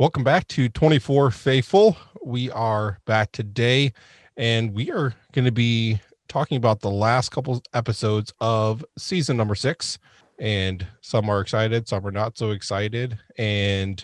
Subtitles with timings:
[0.00, 1.94] Welcome back to 24 Faithful.
[2.24, 3.92] We are back today
[4.34, 9.54] and we are going to be talking about the last couple episodes of season number
[9.54, 9.98] six.
[10.38, 13.18] And some are excited, some are not so excited.
[13.36, 14.02] And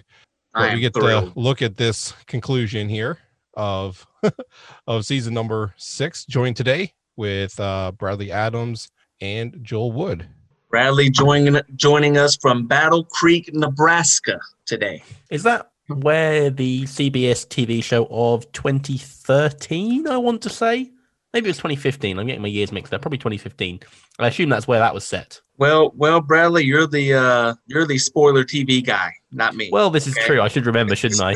[0.55, 1.33] we get thrilled.
[1.33, 3.17] to look at this conclusion here
[3.55, 4.07] of
[4.87, 6.27] of season number six.
[6.27, 8.91] Joined today with uh, Bradley Adams
[9.23, 10.29] and Joel Wood.
[10.69, 15.03] Bradley joining joining us from Battle Creek, Nebraska today.
[15.31, 20.07] Is that where the CBS TV show of 2013?
[20.07, 20.91] I want to say
[21.33, 22.19] maybe it was 2015.
[22.19, 23.03] I'm getting my years mixed up.
[23.03, 23.81] Probably 2015.
[24.19, 25.41] I assume that's where that was set.
[25.59, 29.71] Well, well, Bradley, you're the uh, you're the spoiler TV guy, not me.
[29.73, 30.27] Well, this is okay?
[30.27, 30.41] true.
[30.43, 31.35] I should remember, shouldn't I?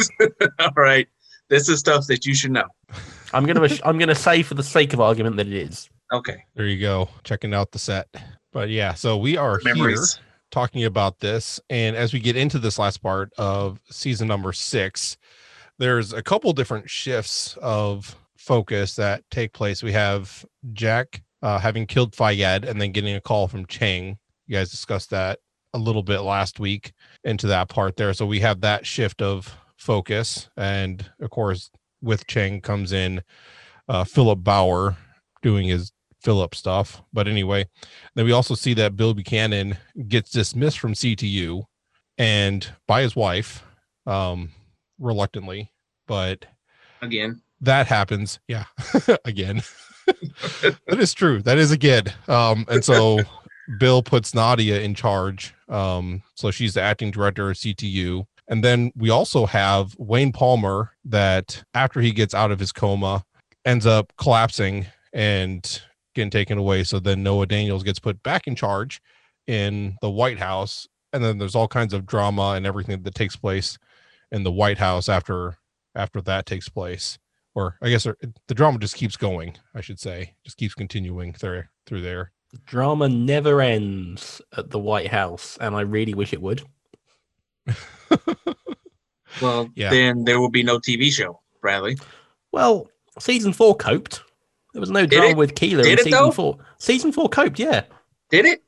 [0.61, 1.09] All right,
[1.49, 2.67] this is stuff that you should know.
[3.33, 5.89] I'm gonna I'm gonna say for the sake of argument that it is.
[6.13, 6.45] Okay.
[6.55, 7.09] There you go.
[7.23, 8.09] Checking out the set.
[8.53, 10.17] But yeah, so we are Memories.
[10.17, 11.61] here talking about this.
[11.71, 15.17] And as we get into this last part of season number six,
[15.79, 19.83] there's a couple different shifts of focus that take place.
[19.83, 24.19] We have Jack uh, having killed Fayed and then getting a call from Chang.
[24.47, 25.39] You guys discussed that
[25.73, 26.93] a little bit last week
[27.25, 28.13] into that part there.
[28.13, 30.49] So we have that shift of focus.
[30.57, 31.71] And of course,
[32.03, 33.23] with Chang comes in
[33.89, 34.97] uh, Philip Bauer
[35.43, 37.03] doing his Philip stuff.
[37.13, 37.67] But anyway,
[38.15, 39.77] then we also see that Bill Buchanan
[40.09, 41.65] gets dismissed from CTU
[42.19, 43.65] and by his wife,
[44.07, 44.51] um,
[44.99, 45.73] reluctantly,
[46.07, 46.45] but
[47.01, 48.41] again, that happens.
[48.47, 48.65] Yeah,
[49.25, 49.63] again,
[50.07, 51.41] that is true.
[51.43, 52.13] That is again.
[52.29, 53.21] Um, and so
[53.79, 55.55] Bill puts Nadia in charge.
[55.69, 58.27] Um, so she's the acting director of CTU.
[58.49, 63.25] And then we also have Wayne Palmer that after he gets out of his coma
[63.65, 65.81] ends up collapsing and
[66.15, 66.85] getting taken away.
[66.85, 69.01] So then Noah Daniels gets put back in charge
[69.47, 70.89] in the White House.
[71.13, 73.79] And then there's all kinds of drama and everything that takes place
[74.31, 75.57] in the White House after
[75.95, 77.19] after that takes place.
[77.55, 78.17] Or I guess er,
[78.47, 80.35] the drama just keeps going, I should say.
[80.45, 82.33] Just keeps continuing through through there.
[82.53, 86.63] The drama never ends at the White House, and I really wish it would.
[89.43, 89.91] well, yeah.
[89.91, 91.97] then there will be no TV show, Bradley.
[92.51, 92.89] Well,
[93.21, 94.23] season four coped.
[94.73, 95.37] There was no did drama it?
[95.37, 96.31] with Keeler did in season though?
[96.31, 96.59] four.
[96.79, 97.83] Season four coped, yeah.
[98.31, 98.63] Did it?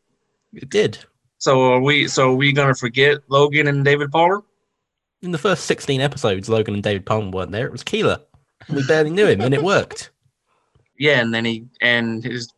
[0.52, 0.98] It did.
[1.38, 2.08] So are we?
[2.08, 4.42] So are we gonna forget Logan and David Palmer?
[5.22, 7.66] In the first sixteen episodes, Logan and David Palmer weren't there.
[7.66, 8.18] It was Keeler.
[8.68, 10.10] We barely knew him, and it worked.
[10.98, 12.52] Yeah, and then he and his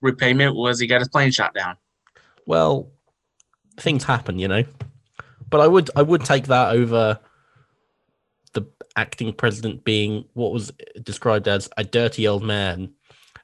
[0.00, 1.76] repayment was he got his plane shot down.
[2.44, 2.90] Well,
[3.78, 4.64] things happen, you know.
[5.48, 7.20] But I would I would take that over
[8.98, 10.72] acting president being what was
[11.04, 12.92] described as a dirty old man,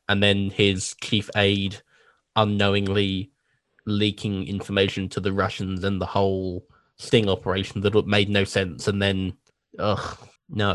[0.09, 1.81] and then his chief aide
[2.35, 3.31] unknowingly
[3.87, 6.67] leaking information to the Russians and the whole
[6.97, 8.89] sting operation that made no sense.
[8.89, 9.35] And then,
[9.79, 10.75] ugh, no.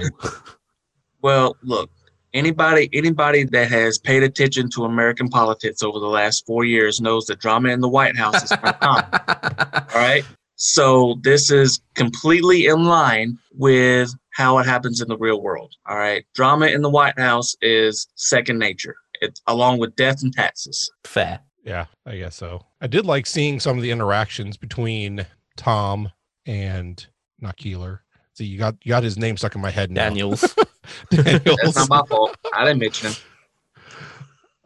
[1.22, 1.92] well, look,
[2.34, 7.26] anybody anybody that has paid attention to American politics over the last four years knows
[7.26, 9.06] that drama in the White House is common.
[9.12, 10.24] All right.
[10.62, 15.74] So this is completely in line with how it happens in the real world.
[15.88, 16.26] All right.
[16.36, 18.98] Drama in the White House is second nature.
[19.22, 20.92] It's along with death and taxes.
[21.06, 21.40] Fair.
[21.64, 22.66] Yeah, I guess so.
[22.82, 25.26] I did like seeing some of the interactions between
[25.56, 26.12] Tom
[26.46, 27.08] and
[27.40, 28.04] not Keeler.
[28.34, 30.10] See, you got you got his name stuck in my head now.
[30.10, 30.56] Daniels.
[31.10, 31.60] Daniels.
[31.64, 32.36] That's not my fault.
[32.54, 33.18] I didn't mention him.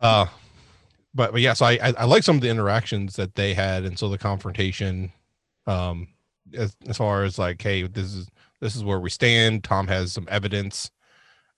[0.01, 0.25] Uh
[1.13, 3.83] but but yeah, so I, I I like some of the interactions that they had,
[3.83, 5.11] and so the confrontation,
[5.67, 6.07] um,
[6.53, 8.29] as, as far as like, hey, this is
[8.61, 9.63] this is where we stand.
[9.63, 10.89] Tom has some evidence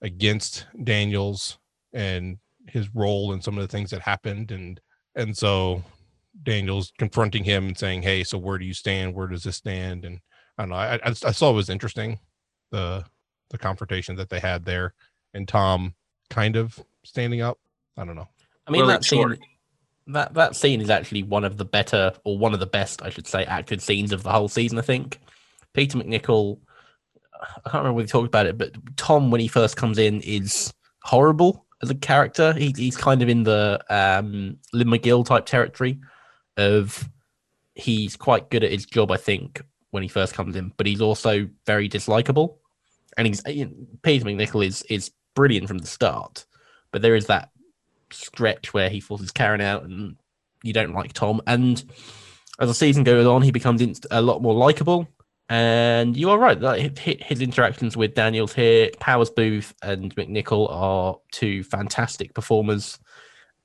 [0.01, 1.59] against Daniels
[1.93, 4.79] and his role in some of the things that happened, and
[5.15, 5.83] and so
[6.43, 9.13] Daniels confronting him and saying, "Hey, so where do you stand?
[9.13, 10.19] Where does this stand?" And
[10.57, 10.75] I don't know.
[10.75, 12.19] I, I, I saw it was interesting
[12.71, 13.05] the
[13.49, 14.93] the confrontation that they had there,
[15.33, 15.93] and Tom
[16.29, 17.59] kind of standing up.
[17.97, 18.29] I don't know.
[18.67, 19.37] I mean, that scene,
[20.07, 23.09] that that scene is actually one of the better, or one of the best, I
[23.09, 24.77] should say, acted scenes of the whole season.
[24.77, 25.19] I think
[25.73, 26.59] Peter MacNicol
[27.65, 30.21] I can't remember when we talked about it, but Tom, when he first comes in,
[30.21, 30.73] is
[31.03, 32.53] horrible as a character.
[32.53, 35.99] He, he's kind of in the um, Lynn McGill type territory
[36.57, 37.07] of
[37.75, 39.61] he's quite good at his job, I think,
[39.91, 42.57] when he first comes in, but he's also very dislikable.
[43.17, 46.45] And he's Peter MacNicol is is brilliant from the start,
[46.91, 47.49] but there is that
[48.11, 50.15] stretch where he forces Karen out, and
[50.63, 51.41] you don't like Tom.
[51.47, 51.83] And
[52.59, 55.07] as the season goes on, he becomes a lot more likable.
[55.47, 61.17] And you are right that his interactions with Daniels here, Powers Boothe, and MacNicol are
[61.31, 62.97] two fantastic performers.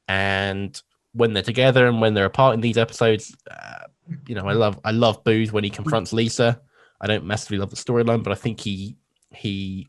[0.07, 0.81] And
[1.13, 3.85] when they're together and when they're apart in these episodes, uh,
[4.27, 6.61] you know, I love I love Boothe when he confronts Lisa
[7.01, 8.97] I don't massively love the storyline, but I think he
[9.31, 9.89] he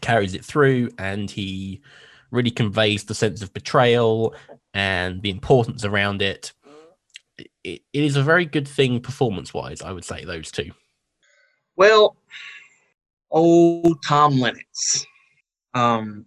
[0.00, 1.80] carries it through and he
[2.32, 4.34] really conveys the sense of betrayal
[4.74, 6.52] and the importance around it.
[7.38, 10.72] It, it is a very good thing performance wise, I would say, those two.
[11.76, 12.16] Well,
[13.30, 15.06] old Tom Lennox.
[15.74, 16.26] Um,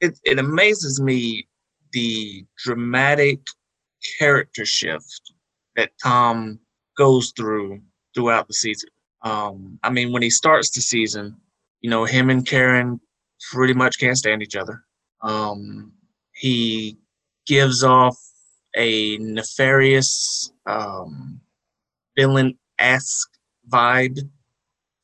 [0.00, 1.46] it, it amazes me
[1.92, 3.40] the dramatic
[4.18, 5.32] character shift
[5.76, 6.58] that Tom
[6.96, 7.80] goes through
[8.14, 8.90] throughout the season.
[9.22, 11.36] Um, I mean, when he starts the season,
[11.80, 13.00] you know, him and Karen
[13.52, 14.82] pretty much can't stand each other.
[15.24, 15.92] Um,
[16.34, 16.98] he
[17.46, 18.16] gives off
[18.76, 21.40] a nefarious, um,
[22.16, 23.30] villain esque
[23.68, 24.18] vibe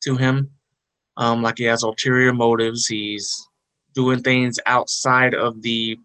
[0.03, 0.49] to him.
[1.17, 2.87] Um, like he has ulterior motives.
[2.87, 3.47] He's
[3.93, 5.97] doing things outside of the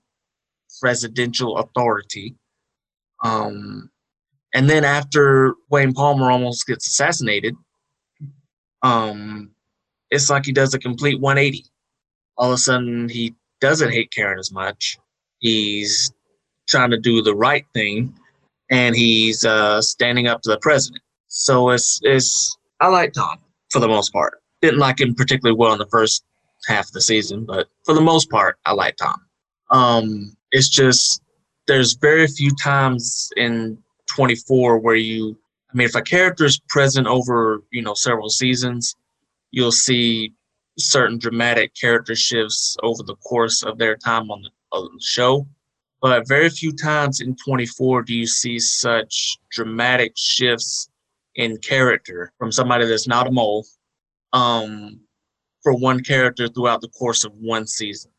[0.81, 2.35] presidential authority.
[3.25, 3.91] Um,
[4.55, 7.55] and then after Wayne Palmer almost gets assassinated,
[8.83, 9.51] um,
[10.11, 11.65] it's like he does a complete 180.
[12.39, 14.99] All of a sudden, he doesn't hate Karen as much.
[15.39, 16.13] He's
[16.69, 18.15] trying to do the right thing,
[18.71, 21.03] and he's uh, standing up to the president.
[21.29, 23.39] So it's it's I like Tom
[23.71, 24.41] for the most part.
[24.63, 26.25] Didn't like him particularly well in the first
[26.67, 29.21] half of the season, but for the most part, I like Tom.
[29.71, 31.21] Um, it's just
[31.67, 33.79] there's very few times in
[34.15, 35.37] 24 where you
[35.73, 38.95] I mean if a character is present over, you know, several seasons,
[39.51, 40.33] you'll see
[40.79, 45.47] certain dramatic character shifts over the course of their time on the, on the show.
[46.03, 50.89] But very few times in 24 do you see such dramatic shifts
[51.35, 53.67] in character from somebody that's not a mole
[54.33, 55.01] um,
[55.63, 58.11] for one character throughout the course of one season.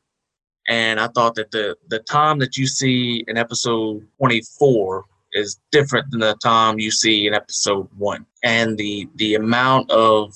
[0.69, 6.11] And I thought that the the time that you see in episode 24 is different
[6.11, 8.25] than the time you see in episode one.
[8.43, 10.35] And the the amount of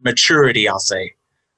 [0.00, 1.12] maturity, I'll say,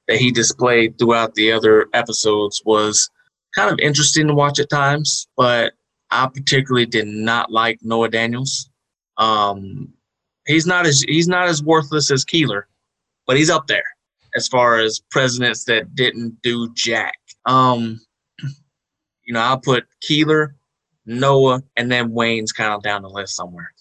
[0.07, 3.09] that he displayed throughout the other episodes was
[3.55, 5.73] kind of interesting to watch at times, but
[6.11, 8.69] I particularly did not like Noah Daniels.
[9.17, 9.93] Um,
[10.47, 12.67] he's not as he's not as worthless as Keeler,
[13.27, 13.83] but he's up there
[14.35, 17.17] as far as presidents that didn't do jack.
[17.45, 17.99] Um,
[19.25, 20.55] you know, I'll put Keeler,
[21.05, 23.71] Noah, and then Wayne's kind of down the list somewhere.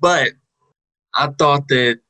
[0.00, 0.32] But
[1.14, 2.00] I thought that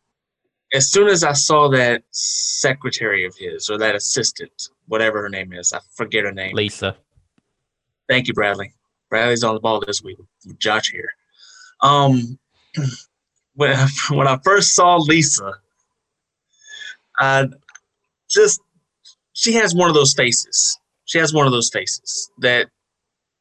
[0.72, 5.52] as soon as I saw that secretary of his or that assistant, whatever her name
[5.52, 6.54] is, I forget her name.
[6.54, 6.96] Lisa.
[8.08, 8.72] Thank you, Bradley.
[9.10, 11.10] Bradley's on the ball this week with Josh here.
[11.80, 12.38] Um,
[13.54, 15.54] when I, when I first saw Lisa,
[17.18, 17.48] I
[18.28, 18.60] just
[19.32, 20.78] she has one of those faces.
[21.06, 22.68] She has one of those faces that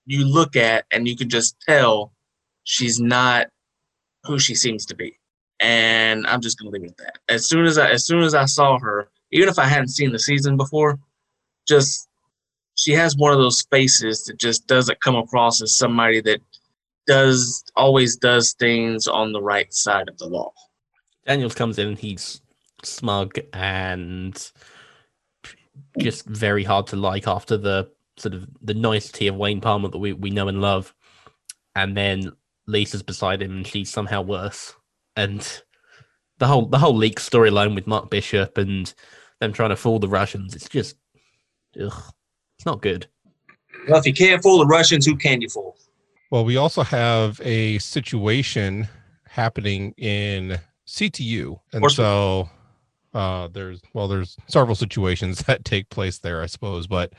[0.06, 2.14] you look at and you can just tell
[2.64, 3.48] she's not
[4.24, 5.18] who she seems to be
[5.60, 7.20] and I'm just gonna leave it at that.
[7.30, 10.12] As soon as I as soon as I saw her, even if I hadn't seen
[10.12, 11.00] the season before,
[11.68, 12.08] just
[12.76, 16.42] she has one of those faces that just doesn't come across as somebody that
[17.08, 20.52] does always does things on the right side of the law.
[21.26, 22.42] Daniels comes in and he's
[22.84, 24.52] smug and
[25.98, 29.98] just very hard to like after the sort of the nicety of Wayne Palmer that
[29.98, 30.94] we, we know and love.
[31.76, 32.32] And then
[32.68, 34.76] Lisa's beside him and she's somehow worse
[35.18, 35.62] and
[36.38, 38.94] the whole the whole leak storyline with Mark Bishop and
[39.42, 40.56] them trying to fool the Russians.
[40.56, 40.96] It's just,
[41.82, 42.14] ugh,
[42.58, 43.08] it's not good.
[43.88, 45.78] Well, if you can't fool the Russians, who can you fool?
[46.32, 48.88] Well, we also have a situation
[49.28, 52.50] happening in CTU, and so
[53.14, 57.14] uh, there's well, there's several situations that take place there, I suppose, but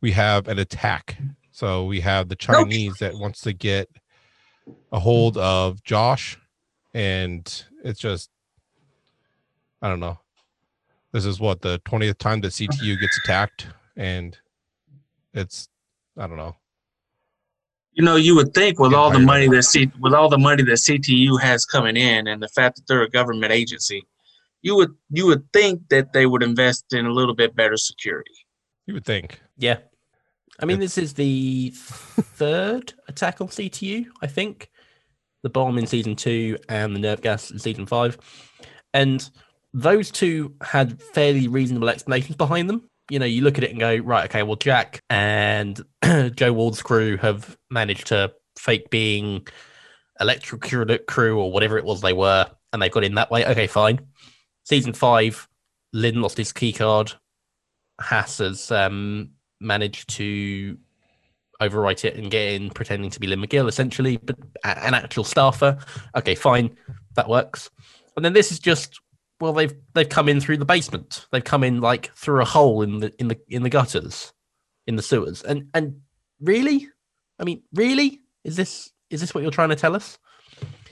[0.00, 1.18] we have an attack.
[1.50, 3.88] So we have the Chinese that wants to get
[4.90, 6.38] a hold of Josh
[6.94, 8.30] and it's just
[9.80, 10.18] I don't know.
[11.12, 14.38] This is what the 20th time the CTU gets attacked and
[15.34, 15.68] it's
[16.16, 16.56] I don't know.
[17.92, 20.62] You know, you would think with all the money that C, with all the money
[20.62, 24.02] that CTU has coming in and the fact that they're a government agency,
[24.62, 28.32] you would you would think that they would invest in a little bit better security.
[28.86, 29.42] You would think.
[29.58, 29.78] Yeah.
[30.60, 34.70] I mean, this is the third attack on CTU, I think
[35.42, 38.18] the bomb in season two and the nerve gas in season five.
[38.94, 39.28] And
[39.74, 42.88] those two had fairly reasonable explanations behind them.
[43.10, 45.80] You know, you look at it and go, right, okay, well, Jack and
[46.34, 49.46] Joe Ward's crew have managed to fake being
[50.20, 53.44] electrocuted crew or whatever it was they were, and they've got in that way.
[53.44, 54.00] Okay, fine.
[54.64, 55.48] Season five,
[55.92, 57.12] Lynn lost his key card.
[58.00, 59.30] Haas has um,
[59.60, 60.76] managed to
[61.60, 65.78] overwrite it and get in pretending to be Lynn McGill, essentially, but an actual staffer.
[66.16, 66.76] Okay, fine,
[67.14, 67.70] that works.
[68.16, 69.00] And then this is just
[69.42, 71.26] well, they've they've come in through the basement.
[71.32, 74.32] They've come in like through a hole in the in the in the gutters,
[74.86, 75.42] in the sewers.
[75.42, 76.00] And and
[76.40, 76.88] really,
[77.40, 80.16] I mean, really, is this is this what you're trying to tell us?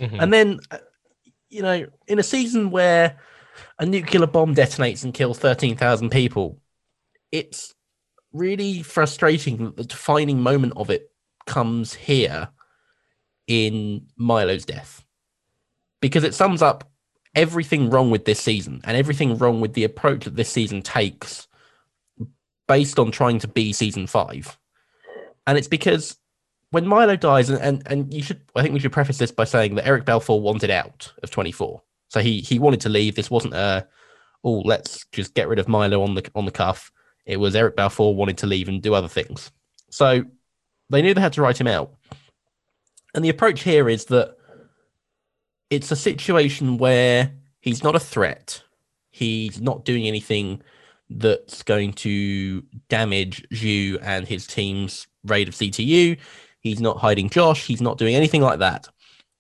[0.00, 0.16] Mm-hmm.
[0.18, 0.78] And then, uh,
[1.48, 3.20] you know, in a season where
[3.78, 6.58] a nuclear bomb detonates and kills thirteen thousand people,
[7.30, 7.72] it's
[8.32, 11.10] really frustrating that the defining moment of it
[11.46, 12.48] comes here
[13.46, 15.04] in Milo's death
[16.00, 16.90] because it sums up
[17.34, 21.48] everything wrong with this season and everything wrong with the approach that this season takes
[22.68, 24.58] based on trying to be season five.
[25.46, 26.16] And it's because
[26.70, 29.44] when Milo dies, and, and, and you should, I think we should preface this by
[29.44, 31.82] saying that Eric Balfour wanted out of 24.
[32.08, 33.16] So he, he wanted to leave.
[33.16, 33.86] This wasn't a,
[34.44, 36.92] oh, let's just get rid of Milo on the, on the cuff.
[37.30, 39.52] It was Eric Balfour wanted to leave and do other things.
[39.88, 40.24] So
[40.90, 41.94] they knew they had to write him out.
[43.14, 44.34] And the approach here is that
[45.70, 48.64] it's a situation where he's not a threat.
[49.10, 50.60] He's not doing anything
[51.08, 56.18] that's going to damage Zhu and his team's raid of CTU.
[56.58, 57.64] He's not hiding Josh.
[57.64, 58.88] He's not doing anything like that.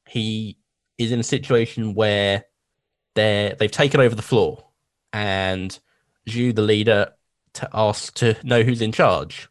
[0.08, 0.58] He
[0.96, 2.44] is in a situation where
[3.16, 4.64] they're they've taken over the floor,
[5.12, 5.76] and
[6.28, 7.12] Zhu, the leader,
[7.54, 9.48] to ask to know who's in charge.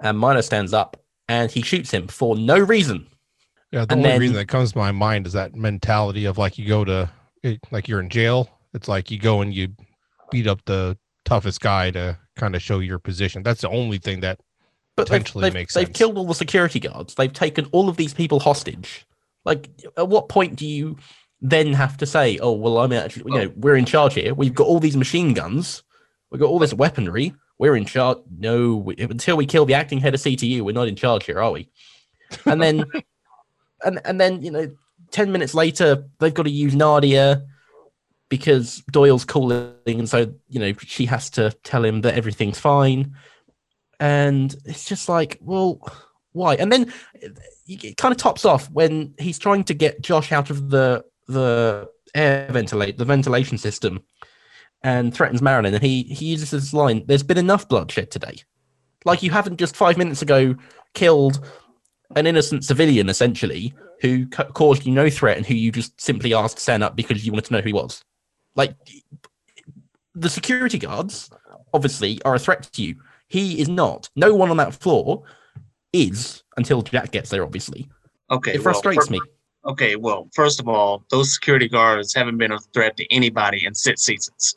[0.00, 0.96] And Milo stands up
[1.28, 3.06] and he shoots him for no reason.
[3.72, 6.38] Yeah, the and only then, reason that comes to my mind is that mentality of
[6.38, 7.10] like you go to
[7.70, 8.50] like you're in jail.
[8.74, 9.68] It's like you go and you
[10.30, 13.42] beat up the toughest guy to kind of show your position.
[13.42, 14.40] That's the only thing that
[14.96, 15.88] but potentially they've, makes they've, sense.
[15.88, 17.14] They've killed all the security guards.
[17.14, 19.06] They've taken all of these people hostage.
[19.44, 20.96] Like, at what point do you
[21.40, 23.44] then have to say, "Oh, well, I'm actually, you oh.
[23.44, 24.34] know, we're in charge here.
[24.34, 25.82] We've got all these machine guns.
[26.30, 27.34] We've got all this weaponry.
[27.58, 30.88] We're in charge." No, we, until we kill the acting head of CTU, we're not
[30.88, 31.68] in charge here, are we?
[32.46, 32.84] And then
[33.84, 34.70] and and then you know,
[35.10, 37.42] ten minutes later, they've got to use Nadia
[38.28, 43.14] because Doyle's calling, and so you know she has to tell him that everything's fine.
[43.98, 45.78] And it's just like, well,
[46.32, 46.54] why?
[46.54, 46.92] And then
[47.66, 51.88] it kind of tops off when he's trying to get Josh out of the the
[52.14, 54.02] air ventilate the ventilation system
[54.82, 58.36] and threatens Marilyn and he he uses this line there's been enough bloodshed today
[59.04, 60.54] like you haven't just 5 minutes ago
[60.94, 61.46] killed
[62.16, 66.56] an innocent civilian essentially who caused you no threat and who you just simply asked
[66.56, 68.02] to stand up because you wanted to know who he was.
[68.56, 68.74] Like
[70.14, 71.30] the security guards
[71.74, 72.96] obviously are a threat to you.
[73.28, 74.08] He is not.
[74.16, 75.22] No one on that floor
[75.92, 77.44] is until Jack gets there.
[77.44, 77.88] Obviously,
[78.30, 78.54] okay.
[78.54, 79.30] It frustrates well, me.
[79.66, 83.74] Okay, well, first of all, those security guards haven't been a threat to anybody in
[83.74, 84.56] six seasons.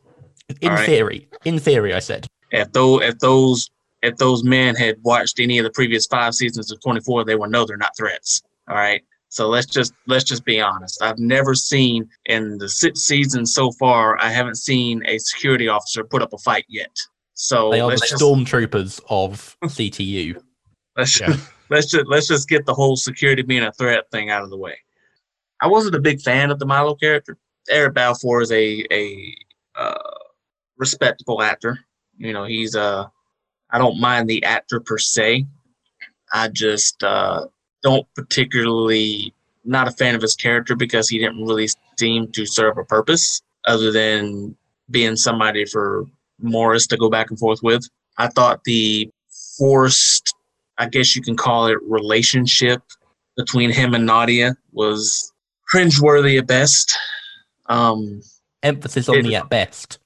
[0.62, 2.28] In all theory, in theory, I said.
[2.52, 3.70] If those if those
[4.02, 7.50] if those men had watched any of the previous five seasons of 24, they would
[7.50, 8.44] know they're not threats.
[8.70, 9.02] All right.
[9.30, 11.02] So let's just let's just be honest.
[11.02, 14.20] I've never seen in the six seasons so far.
[14.22, 16.96] I haven't seen a security officer put up a fight yet.
[17.34, 20.40] So they are the stormtroopers of CTU.
[20.98, 21.36] Let's yeah.
[21.70, 24.58] let's just let's just get the whole security being a threat thing out of the
[24.58, 24.78] way.
[25.60, 27.38] I wasn't a big fan of the Milo character.
[27.68, 29.36] Eric Balfour is a a
[29.76, 30.13] uh,
[30.78, 31.80] respectable actor.
[32.18, 33.12] You know, he's a
[33.70, 35.46] I don't mind the actor per se.
[36.32, 37.46] I just uh,
[37.82, 39.34] don't particularly
[39.66, 43.42] not a fan of his character because he didn't really seem to serve a purpose
[43.66, 44.56] other than
[44.92, 46.06] being somebody for
[46.40, 47.88] Morris to go back and forth with.
[48.18, 49.10] I thought the
[49.58, 50.36] forced,
[50.78, 52.82] I guess you can call it, relationship
[53.38, 55.32] between him and Nadia was
[55.74, 56.98] cringeworthy at best.
[57.68, 58.22] Um,
[58.62, 60.00] Emphasis on it, the at best.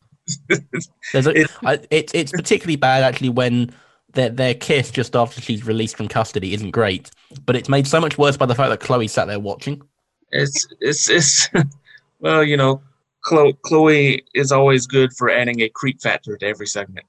[1.13, 3.73] There's a, it, I, it, it's particularly bad actually when
[4.13, 7.11] their their kiss just after she's released from custody isn't great,
[7.45, 9.81] but it's made so much worse by the fact that Chloe sat there watching.
[10.31, 11.49] It's it's it's
[12.19, 12.81] well, you know,
[13.21, 17.05] Chloe, Chloe is always good for adding a creep factor to every segment.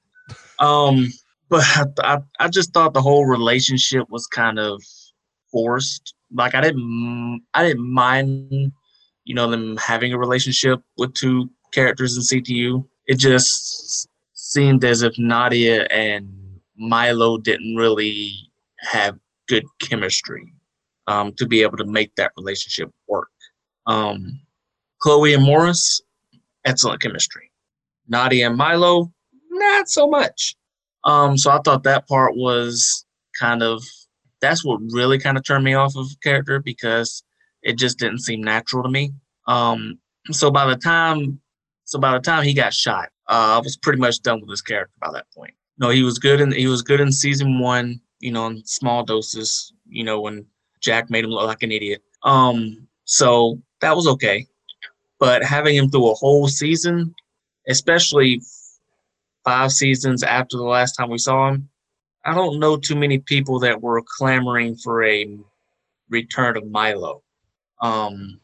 [0.59, 1.11] Um,
[1.49, 1.63] but
[2.03, 4.81] I, I just thought the whole relationship was kind of
[5.51, 6.13] forced.
[6.33, 8.71] Like I didn't I didn't mind,
[9.23, 15.01] you know, them having a relationship with two characters in CTU it just seemed as
[15.01, 16.29] if Nadia and
[16.77, 18.33] Milo didn't really
[18.77, 20.53] have good chemistry
[21.07, 23.29] um, to be able to make that relationship work.
[23.87, 24.39] Um,
[25.01, 26.01] Chloe and Morris,
[26.65, 27.51] excellent chemistry.
[28.07, 29.11] Nadia and Milo,
[29.49, 30.55] not so much.
[31.03, 33.05] Um, so I thought that part was
[33.39, 33.83] kind of
[34.39, 37.23] that's what really kind of turned me off of character because
[37.63, 39.13] it just didn't seem natural to me.
[39.47, 39.97] Um,
[40.29, 41.41] so by the time
[41.89, 44.61] so by the time he got shot, uh, I was pretty much done with his
[44.61, 45.55] character by that point.
[45.79, 47.99] No, he was good and he was good in season one.
[48.19, 49.73] You know, in small doses.
[49.87, 50.45] You know, when
[50.81, 52.03] Jack made him look like an idiot.
[52.21, 54.45] Um, so that was okay.
[55.19, 57.15] but having him through a whole season,
[57.67, 58.41] especially
[59.43, 61.69] five seasons after the last time we saw him,
[62.23, 65.39] I don't know too many people that were clamoring for a
[66.07, 67.23] return of Milo.
[67.81, 68.39] Um,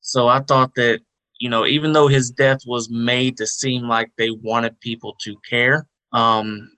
[0.00, 1.02] so I thought that,
[1.40, 5.36] you know, even though his death was made to seem like they wanted people to
[5.48, 6.70] care, um,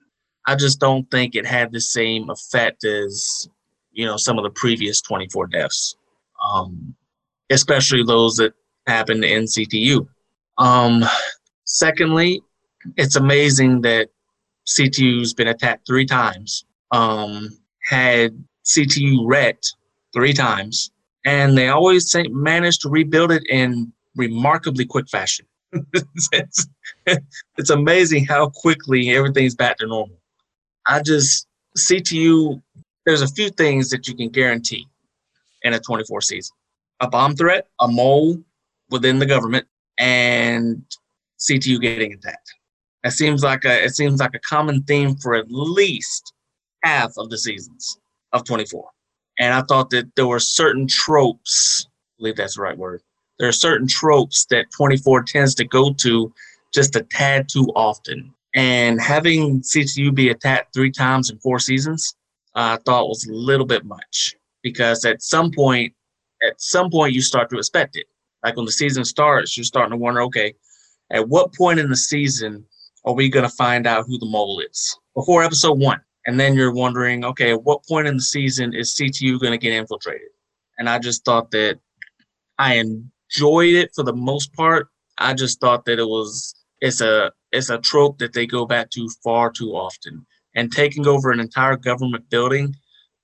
[0.47, 3.47] I just don't think it had the same effect as,
[3.91, 5.95] you know, some of the previous 24 deaths,
[6.43, 6.95] um,
[7.49, 8.53] especially those that
[8.87, 10.07] happened in CTU.
[10.57, 11.03] Um,
[11.65, 12.41] secondly,
[12.95, 14.09] it's amazing that
[14.65, 17.49] CTU's been attacked three times, um,
[17.89, 19.75] had CTU wrecked
[20.13, 20.91] three times,
[21.25, 25.45] and they always managed to rebuild it in remarkably quick fashion.
[26.31, 26.67] it's,
[27.57, 30.17] it's amazing how quickly everything's back to normal.
[30.85, 32.61] I just CTU.
[33.05, 34.87] There's a few things that you can guarantee
[35.63, 36.55] in a 24 season:
[36.99, 38.37] a bomb threat, a mole
[38.89, 39.67] within the government,
[39.97, 40.83] and
[41.39, 42.53] CTU getting attacked.
[43.03, 46.33] It seems like a it seems like a common theme for at least
[46.83, 47.99] half of the seasons
[48.31, 48.89] of 24.
[49.39, 53.01] And I thought that there were certain tropes, I believe that's the right word.
[53.43, 56.33] There are certain tropes that 24 tends to go to
[56.73, 58.33] just a tad too often.
[58.55, 62.15] And having CTU be attacked three times in four seasons,
[62.55, 65.93] I thought was a little bit much because at some point,
[66.41, 68.05] at some point you start to expect it.
[68.45, 70.53] Like when the season starts, you're starting to wonder, okay,
[71.11, 72.65] at what point in the season
[73.03, 74.97] are we going to find out who the mole is?
[75.15, 75.99] Before episode one.
[76.27, 79.57] And then you're wondering, okay, at what point in the season is CTU going to
[79.57, 80.29] get infiltrated?
[80.77, 81.79] And I just thought that
[82.57, 82.75] I
[83.33, 84.87] enjoyed it for the most part.
[85.17, 88.89] I just thought that it was it's a it's a trope that they go back
[88.91, 90.25] to far too often.
[90.55, 92.75] And taking over an entire government building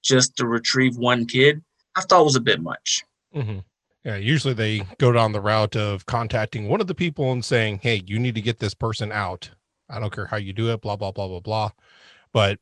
[0.03, 1.61] just to retrieve one kid,
[1.95, 3.03] I thought was a bit much.
[3.35, 3.59] Mm-hmm.
[4.03, 7.79] Yeah, usually they go down the route of contacting one of the people and saying,
[7.83, 9.51] "Hey, you need to get this person out."
[9.89, 11.71] I don't care how you do it, blah blah blah blah blah.
[12.31, 12.59] But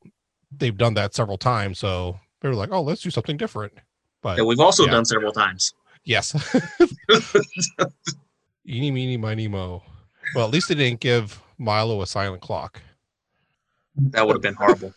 [0.52, 3.74] they've done that several times, so they were like, "Oh, let's do something different."
[4.22, 4.92] But that we've also yeah.
[4.92, 5.74] done several times.
[6.08, 6.34] Yes.
[8.66, 9.84] Eeny, meeny, miny, mo.
[10.34, 12.82] Well, at least they didn't give Milo a silent clock.
[13.98, 14.94] That would have been horrible.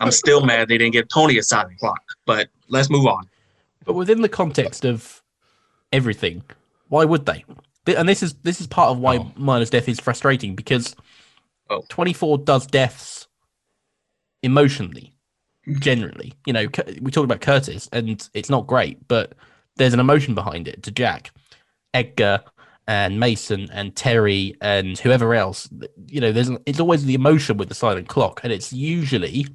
[0.00, 2.02] I'm still mad they didn't give Tony a silent clock.
[2.26, 3.28] But let's move on.
[3.84, 5.22] But within the context of
[5.92, 6.42] everything,
[6.88, 7.44] why would they?
[7.86, 9.32] And this is this is part of why oh.
[9.36, 10.96] Milo's death is frustrating because
[11.68, 11.84] oh.
[11.90, 13.28] 24 does deaths
[14.42, 15.12] emotionally,
[15.78, 16.32] generally.
[16.44, 16.66] You know,
[17.00, 19.34] we talked about Curtis, and it's not great, but
[19.80, 21.32] there's an emotion behind it to Jack,
[21.94, 22.44] Edgar,
[22.86, 25.70] and Mason and Terry and whoever else.
[26.06, 29.46] You know, there's it's always the emotion with the silent clock, and it's usually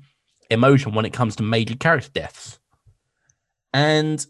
[0.50, 2.60] emotion when it comes to major character deaths.
[3.72, 4.26] And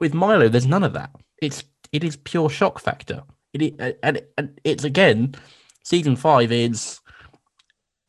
[0.00, 1.10] with Milo, there's none of that.
[1.40, 3.22] It's it is pure shock factor.
[3.52, 5.36] It and, and it's again
[5.84, 6.98] season five is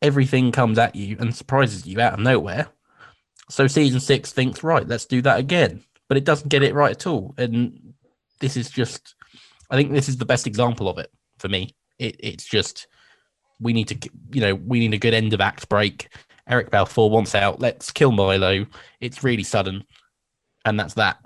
[0.02, 2.66] everything comes at you and surprises you out of nowhere.
[3.48, 5.84] So season six thinks, right, let's do that again.
[6.08, 7.34] But it doesn't get it right at all.
[7.36, 7.94] And
[8.40, 9.14] this is just
[9.70, 11.74] I think this is the best example of it for me.
[11.98, 12.86] It, it's just
[13.60, 16.08] we need to you know, we need a good end of act break.
[16.48, 17.60] Eric Balfour wants out.
[17.60, 18.66] Let's kill Milo.
[19.00, 19.84] It's really sudden.
[20.64, 21.18] And that's that.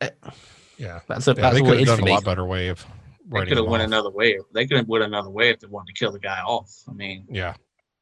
[0.00, 1.00] Yeah.
[1.08, 2.10] That's a, yeah, that's all it is for me.
[2.10, 2.84] a lot better way of
[3.30, 3.88] they could have went off.
[3.88, 4.38] another way.
[4.52, 6.72] They could have went another way if they wanted to kill the guy off.
[6.88, 7.54] I mean, yeah,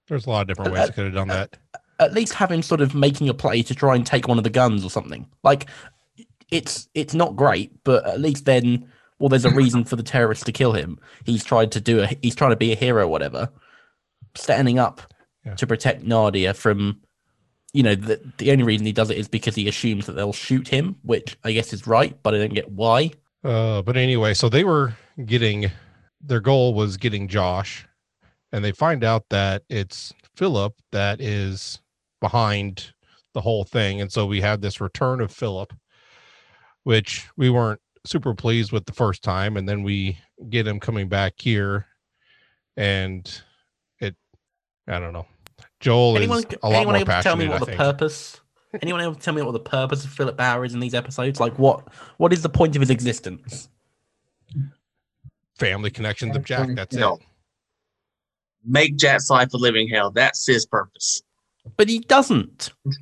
[0.09, 1.59] there's a lot of different ways uh, they could have done that.
[1.99, 4.51] At least having sort of making a play to try and take one of the
[4.51, 5.27] guns or something.
[5.43, 5.67] Like
[6.51, 10.45] it's it's not great, but at least then, well, there's a reason for the terrorists
[10.45, 10.99] to kill him.
[11.25, 13.49] He's tried to do a he's trying to be a hero, or whatever.
[14.35, 15.01] Standing up
[15.45, 15.55] yeah.
[15.55, 17.01] to protect Nadia from,
[17.73, 20.33] you know, the the only reason he does it is because he assumes that they'll
[20.33, 23.13] shoot him, which I guess is right, but I don't get why.
[23.43, 25.71] Uh, but anyway, so they were getting
[26.21, 27.87] their goal was getting Josh,
[28.53, 31.81] and they find out that it's Philip that is
[32.27, 32.93] behind
[33.35, 34.01] the whole thing.
[34.01, 35.73] And so we had this return of Philip,
[36.83, 39.57] which we weren't super pleased with the first time.
[39.57, 40.19] And then we
[40.51, 41.87] get him coming back here.
[42.77, 43.31] And
[44.01, 44.17] it,
[44.89, 45.27] I don't know.
[45.81, 47.23] Joel anyone, is a lot more passionate.
[47.23, 47.79] Tell me what I the think.
[47.79, 48.41] purpose
[48.83, 51.41] Anyone able to tell me what the purpose of Philip Bauer is in these episodes?
[51.41, 51.87] Like, what
[52.19, 53.69] what is the point of his existence?
[55.57, 56.69] Family connections of Jack.
[56.75, 57.15] That's no.
[57.15, 57.23] it.
[58.65, 60.11] Make Jack's life a living hell.
[60.11, 61.23] That's his purpose.
[61.77, 62.73] But he doesn't.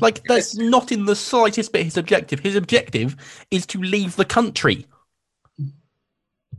[0.00, 2.40] Like, that's not in the slightest bit his objective.
[2.40, 3.16] His objective
[3.52, 4.84] is to leave the country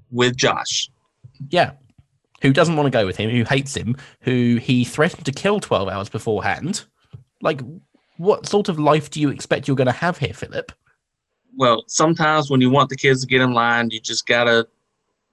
[0.10, 0.90] with Josh.
[1.50, 1.74] Yeah.
[2.42, 5.60] Who doesn't want to go with him, who hates him, who he threatened to kill
[5.60, 6.86] 12 hours beforehand.
[7.42, 7.60] Like,
[8.16, 10.72] what sort of life do you expect you're going to have here, Philip?
[11.58, 14.68] well, sometimes when you want the kids to get in line, you just gotta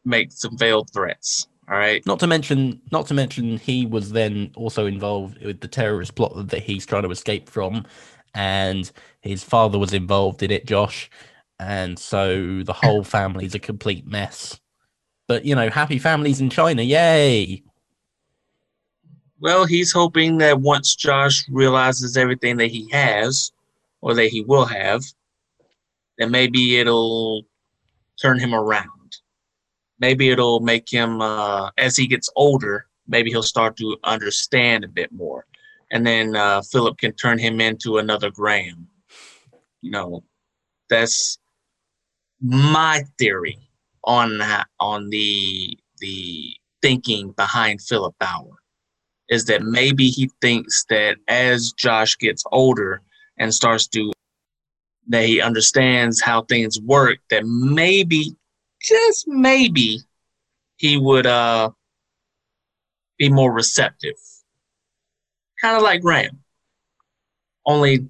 [0.05, 1.47] make some veiled threats.
[1.69, 2.05] All right.
[2.07, 6.49] Not to mention, not to mention, he was then also involved with the terrorist plot
[6.49, 7.87] that he's trying to escape from,
[8.35, 8.91] and
[9.23, 11.11] his father was involved in it, Josh,
[11.59, 14.61] and so the whole family's a complete mess.
[15.27, 17.63] But you know, happy families in China, yay!
[19.41, 23.53] Well, he's hoping that once Josh realizes everything that he has,
[24.03, 25.03] or that he will have,
[26.19, 27.47] then maybe it'll
[28.21, 28.91] turn him around
[30.05, 34.89] maybe it'll make him uh, as he gets older maybe he'll start to understand a
[34.89, 35.47] bit more.
[35.91, 38.89] And then uh, philip can turn him into another graham.
[39.81, 40.25] You know
[40.89, 41.39] that's
[42.41, 43.59] my theory
[44.05, 44.41] on
[44.81, 48.59] on the the thinking behind philip bauer
[49.31, 53.01] is that maybe he thinks that as josh gets older
[53.39, 54.13] and starts to
[55.09, 58.37] that he understands how things work that maybe
[58.85, 60.01] just maybe
[60.77, 61.71] he would uh
[63.19, 64.17] be more receptive.
[65.61, 66.43] Kind of like Graham.
[67.65, 68.09] Only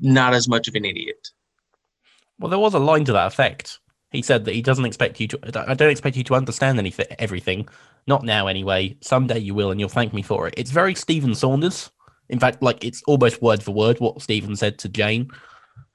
[0.00, 1.28] not as much of an idiot.
[2.38, 3.78] Well, there was a line to that effect.
[4.10, 5.68] He said that he doesn't expect you to.
[5.70, 7.68] I don't expect you to understand anything, everything.
[8.06, 8.96] Not now, anyway.
[9.02, 10.54] Someday you will, and you'll thank me for it.
[10.56, 11.90] It's very Stephen Saunders.
[12.28, 15.30] In fact, like it's almost word for word what Stephen said to Jane,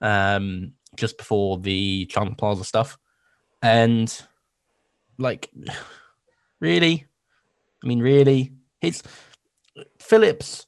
[0.02, 2.98] um, just before the Chandler Plaza stuff.
[3.66, 4.16] And
[5.18, 5.50] like,
[6.60, 7.08] really?
[7.84, 8.52] I mean, really?
[8.80, 9.02] His
[9.98, 10.68] Philip's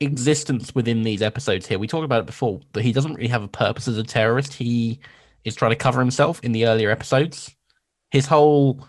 [0.00, 3.42] existence within these episodes here, we talked about it before, but he doesn't really have
[3.42, 4.54] a purpose as a terrorist.
[4.54, 5.00] He
[5.44, 7.54] is trying to cover himself in the earlier episodes.
[8.10, 8.88] His whole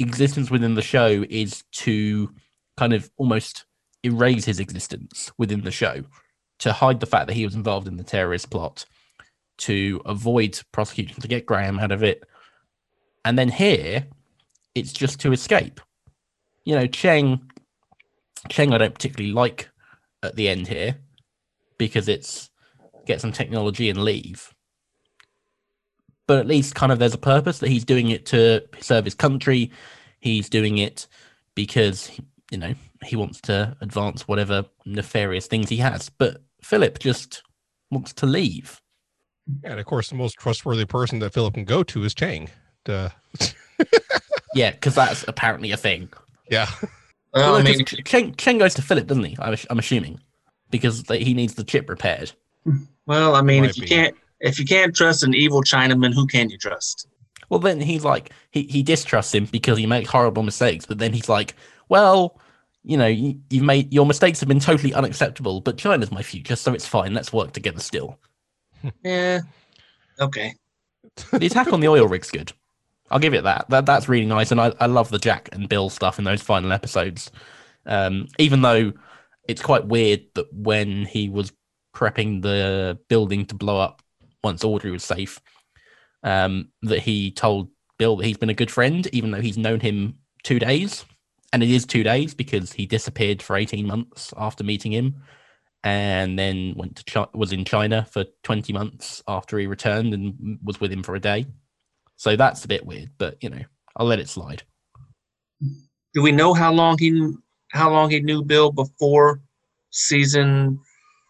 [0.00, 2.34] existence within the show is to
[2.76, 3.66] kind of almost
[4.02, 6.02] erase his existence within the show
[6.58, 8.84] to hide the fact that he was involved in the terrorist plot,
[9.58, 12.24] to avoid prosecution, to get Graham out of it,
[13.28, 14.06] and then here,
[14.74, 15.82] it's just to escape.
[16.64, 17.42] You know, Cheng,
[18.48, 19.68] Cheng, I don't particularly like
[20.22, 20.96] at the end here
[21.76, 22.48] because it's
[23.04, 24.54] get some technology and leave.
[26.26, 29.14] But at least, kind of, there's a purpose that he's doing it to serve his
[29.14, 29.72] country.
[30.20, 31.06] He's doing it
[31.54, 32.10] because
[32.50, 32.72] you know
[33.04, 36.08] he wants to advance whatever nefarious things he has.
[36.08, 37.42] But Philip just
[37.90, 38.80] wants to leave.
[39.64, 42.48] And of course, the most trustworthy person that Philip can go to is Cheng.
[42.86, 43.08] Uh...
[44.54, 46.08] yeah, because that's apparently a thing.
[46.50, 46.68] Yeah.
[47.34, 49.36] Well, I mean, Cheng, Cheng goes to Philip, doesn't he?
[49.38, 50.20] I'm, I'm assuming
[50.70, 52.32] because he needs the chip repaired.
[53.06, 53.88] Well, I mean, if you be.
[53.88, 57.06] can't if you can't trust an evil Chinaman, who can you trust?
[57.48, 60.86] Well, then he's like he he distrusts him because he makes horrible mistakes.
[60.86, 61.54] But then he's like,
[61.88, 62.38] well,
[62.82, 65.60] you know, you, you've made your mistakes have been totally unacceptable.
[65.60, 67.14] But China's my future, so it's fine.
[67.14, 68.18] Let's work together still.
[69.04, 69.40] yeah.
[70.20, 70.54] Okay.
[71.32, 72.52] The attack on the oil rig's good.
[73.10, 73.66] I'll give it that.
[73.70, 76.42] That that's really nice, and I, I love the Jack and Bill stuff in those
[76.42, 77.30] final episodes.
[77.86, 78.92] Um, even though
[79.48, 81.52] it's quite weird that when he was
[81.94, 84.02] prepping the building to blow up
[84.44, 85.40] once Audrey was safe,
[86.22, 89.80] um, that he told Bill that he's been a good friend, even though he's known
[89.80, 91.04] him two days,
[91.52, 95.22] and it is two days because he disappeared for eighteen months after meeting him,
[95.82, 100.78] and then went to was in China for twenty months after he returned and was
[100.78, 101.46] with him for a day.
[102.18, 103.62] So that's a bit weird, but you know,
[103.96, 104.64] I'll let it slide.
[106.14, 107.32] Do we know how long he
[107.70, 109.40] how long he knew Bill before
[109.90, 110.80] season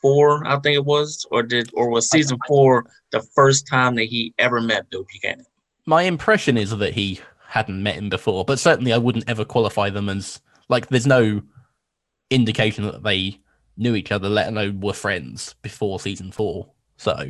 [0.00, 0.46] four?
[0.46, 4.34] I think it was, or did or was season four the first time that he
[4.38, 5.44] ever met Bill Buchanan?
[5.84, 9.90] My impression is that he hadn't met him before, but certainly I wouldn't ever qualify
[9.90, 10.88] them as like.
[10.88, 11.42] There's no
[12.30, 13.38] indication that they
[13.76, 16.70] knew each other, let alone were friends before season four.
[16.96, 17.28] So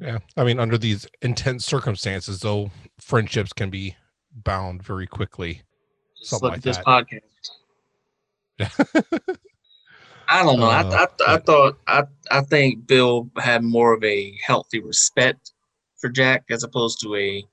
[0.00, 0.18] yeah.
[0.36, 2.70] I mean, under these intense circumstances, though,
[3.00, 3.96] friendships can be
[4.32, 5.62] bound very quickly.
[6.18, 6.86] Just Something like this that.
[6.86, 7.20] podcast.
[10.28, 10.66] I don't know.
[10.66, 15.52] Uh, I, I, I thought I I think Bill had more of a healthy respect
[15.96, 17.44] for Jack as opposed to a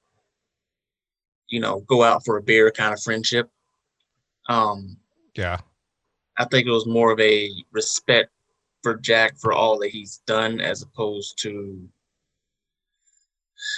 [1.48, 3.50] you know go out for a beer kind of friendship.
[4.50, 4.98] Um.
[5.36, 5.60] Yeah.
[6.38, 8.30] I think it was more of a respect
[8.84, 11.88] for Jack for all that he's done as opposed to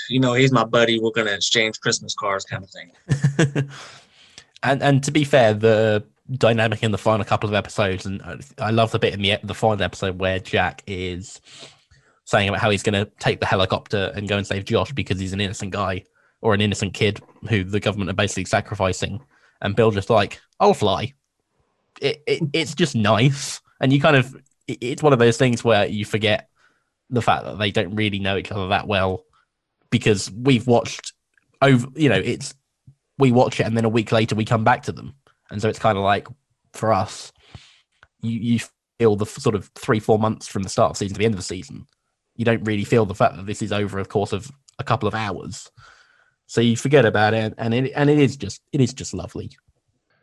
[0.10, 1.00] you know, he's my buddy.
[1.00, 3.70] We're gonna exchange Christmas cards, kind of thing.
[4.64, 8.22] and and to be fair, the dynamic in the final couple of episodes, and
[8.58, 11.42] I love the bit in the the final episode where Jack is
[12.26, 15.18] saying about how he's going to take the helicopter and go and save Josh because
[15.18, 16.04] he's an innocent guy
[16.42, 19.22] or an innocent kid who the government are basically sacrificing,
[19.62, 21.14] and Bill just like, I'll fly.
[22.02, 24.36] It, it it's just nice, and you kind of
[24.68, 26.50] it, it's one of those things where you forget
[27.10, 29.24] the fact that they don't really know each other that well
[29.90, 31.14] because we've watched
[31.62, 32.54] over you know it's
[33.18, 35.16] we watch it and then a week later we come back to them.
[35.50, 36.28] And so it's kind of like
[36.74, 37.32] for us
[38.22, 38.60] you you
[39.00, 41.26] feel the sort of three four months from the start of the season to the
[41.26, 41.86] end of the season
[42.38, 45.08] you don't really feel the fact that this is over a course of a couple
[45.08, 45.70] of hours.
[46.46, 49.52] So you forget about it and it and it is just it is just lovely.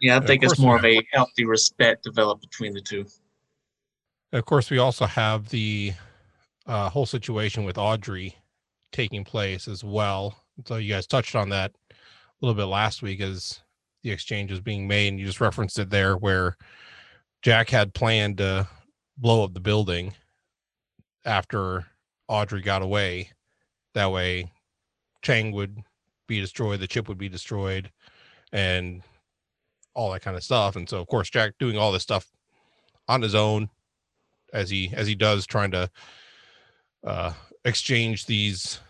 [0.00, 3.05] Yeah i think it's more of a healthy respect developed between the two.
[4.33, 5.92] Of course we also have the
[6.66, 8.37] uh, whole situation with audrey
[8.94, 11.94] taking place as well so you guys touched on that a
[12.40, 13.61] little bit last week as
[14.02, 16.57] the exchange was being made, and you just referenced it there where
[17.42, 18.68] Jack had planned to
[19.16, 20.14] blow up the building
[21.24, 21.87] after
[22.28, 23.30] Audrey got away.
[23.94, 24.50] That way,
[25.22, 25.78] Chang would
[26.26, 27.90] be destroyed, the chip would be destroyed,
[28.52, 29.02] and
[29.94, 30.76] all that kind of stuff.
[30.76, 32.26] And so, of course, Jack doing all this stuff
[33.09, 33.70] on his own,
[34.52, 35.90] as he as he does, trying to
[37.07, 37.33] uh,
[37.64, 38.80] exchange these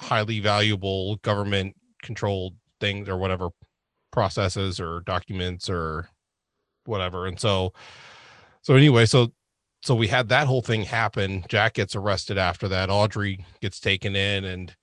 [0.00, 3.48] highly valuable government controlled things or whatever
[4.10, 6.08] processes or documents or
[6.84, 7.26] whatever.
[7.26, 7.72] And so,
[8.62, 9.32] so anyway, so
[9.82, 11.44] so we had that whole thing happen.
[11.48, 12.88] Jack gets arrested after that.
[12.88, 14.74] Audrey gets taken in, and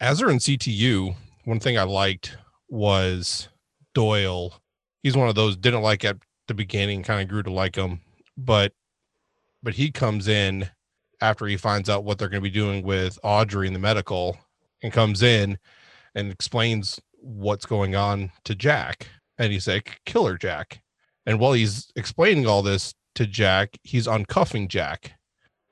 [0.00, 2.36] as they're in CTU, one thing I liked
[2.68, 3.48] was
[3.94, 4.60] Doyle.
[5.04, 6.16] He's one of those didn't like at
[6.48, 8.00] the beginning, kind of grew to like him,
[8.36, 8.72] but
[9.62, 10.68] but he comes in
[11.20, 14.38] after he finds out what they're going to be doing with Audrey in the medical
[14.82, 15.58] and comes in
[16.14, 19.08] and explains what's going on to Jack.
[19.38, 20.80] And he's like, Killer Jack.
[21.26, 25.12] And while he's explaining all this to Jack, he's uncuffing Jack.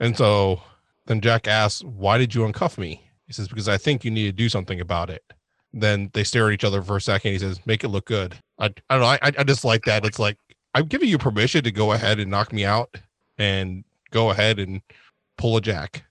[0.01, 0.61] And so
[1.07, 3.09] then Jack asks, Why did you uncuff me?
[3.27, 5.23] He says, Because I think you need to do something about it.
[5.73, 7.33] Then they stare at each other for a second.
[7.33, 8.35] He says, Make it look good.
[8.59, 9.07] I, I don't know.
[9.07, 10.05] I, I just like that.
[10.05, 10.39] It's like,
[10.75, 12.97] I'm giving you permission to go ahead and knock me out
[13.39, 14.81] and go ahead and
[15.43, 16.05] pull a Jack.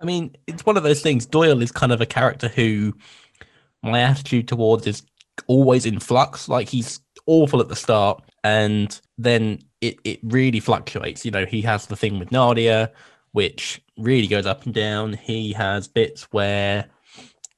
[0.00, 1.26] I mean, it's one of those things.
[1.26, 2.94] Doyle is kind of a character who
[3.82, 5.02] my attitude towards is
[5.48, 6.48] always in flux.
[6.48, 11.24] Like he's awful at the start, and then it it really fluctuates.
[11.24, 12.92] You know, he has the thing with Nadia,
[13.32, 15.14] which really goes up and down.
[15.14, 16.86] He has bits where,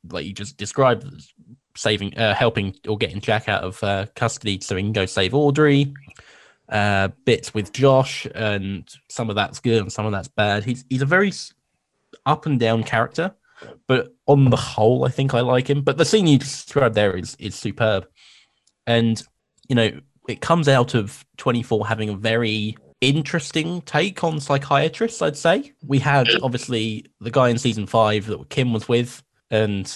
[0.09, 1.05] like you just described,
[1.77, 5.35] saving, uh, helping or getting Jack out of uh, custody so he can go save
[5.35, 5.93] Audrey.
[6.69, 10.65] Uh, bits with Josh, and some of that's good and some of that's bad.
[10.65, 11.33] He's he's a very
[12.25, 13.35] up and down character
[13.87, 15.83] but on the whole, I think I like him.
[15.83, 18.07] But the scene you described there is is superb,
[18.87, 19.23] and
[19.69, 19.91] you know
[20.29, 25.21] it comes out of 24 having a very interesting take on psychiatrists.
[25.21, 29.95] I'd say we had obviously the guy in season five that Kim was with, and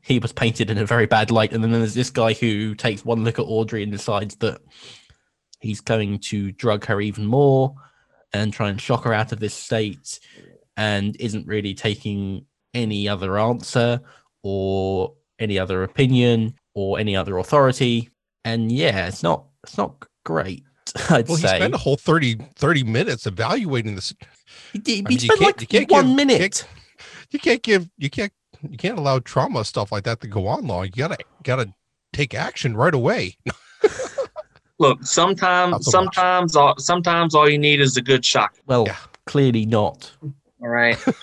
[0.00, 1.52] he was painted in a very bad light.
[1.52, 4.60] And then there's this guy who takes one look at Audrey and decides that
[5.64, 7.74] he's going to drug her even more
[8.32, 10.20] and try and shock her out of this state
[10.76, 14.00] and isn't really taking any other answer
[14.42, 18.10] or any other opinion or any other authority.
[18.44, 20.64] And yeah, it's not it's not great.
[21.10, 21.48] I'd well, say.
[21.48, 24.14] he spent a whole 30, 30 minutes evaluating this.
[24.72, 26.40] He, he, I mean, spent like you can't one give, minute.
[26.40, 26.68] You can't,
[27.30, 30.66] you can't give you can't you can't allow trauma stuff like that to go on
[30.66, 30.84] long.
[30.84, 31.72] You gotta gotta
[32.12, 33.36] take action right away.
[34.78, 38.56] Look, sometimes sometimes all, sometimes all you need is a good shock.
[38.66, 38.96] Well, yeah.
[39.26, 40.12] clearly not.
[40.60, 40.98] All right.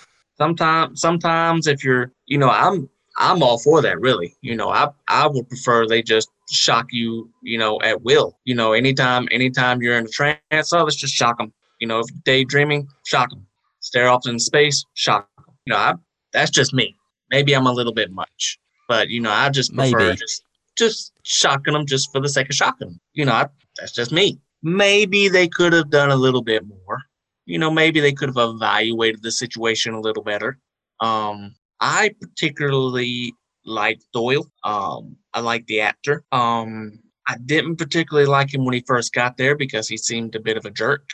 [0.42, 4.88] sometimes sometimes if you're you know i'm i'm all for that really you know i
[5.08, 9.82] i would prefer they just shock you you know at will you know anytime anytime
[9.84, 13.46] you're in a trance oh let's just shock them you know if daydreaming shock them
[13.82, 15.94] stare off in space shock them you know I,
[16.34, 16.96] that's just me
[17.30, 20.18] maybe i'm a little bit much but you know i just prefer maybe.
[20.18, 20.44] just
[20.76, 24.12] just shocking them just for the sake of shocking them you know I, that's just
[24.12, 27.00] me maybe they could have done a little bit more
[27.46, 30.58] you know, maybe they could have evaluated the situation a little better.
[31.00, 33.34] Um, I particularly
[33.66, 34.50] like Doyle.
[34.64, 36.24] Um, I like the actor.
[36.32, 40.40] Um, I didn't particularly like him when he first got there because he seemed a
[40.40, 41.10] bit of a jerk.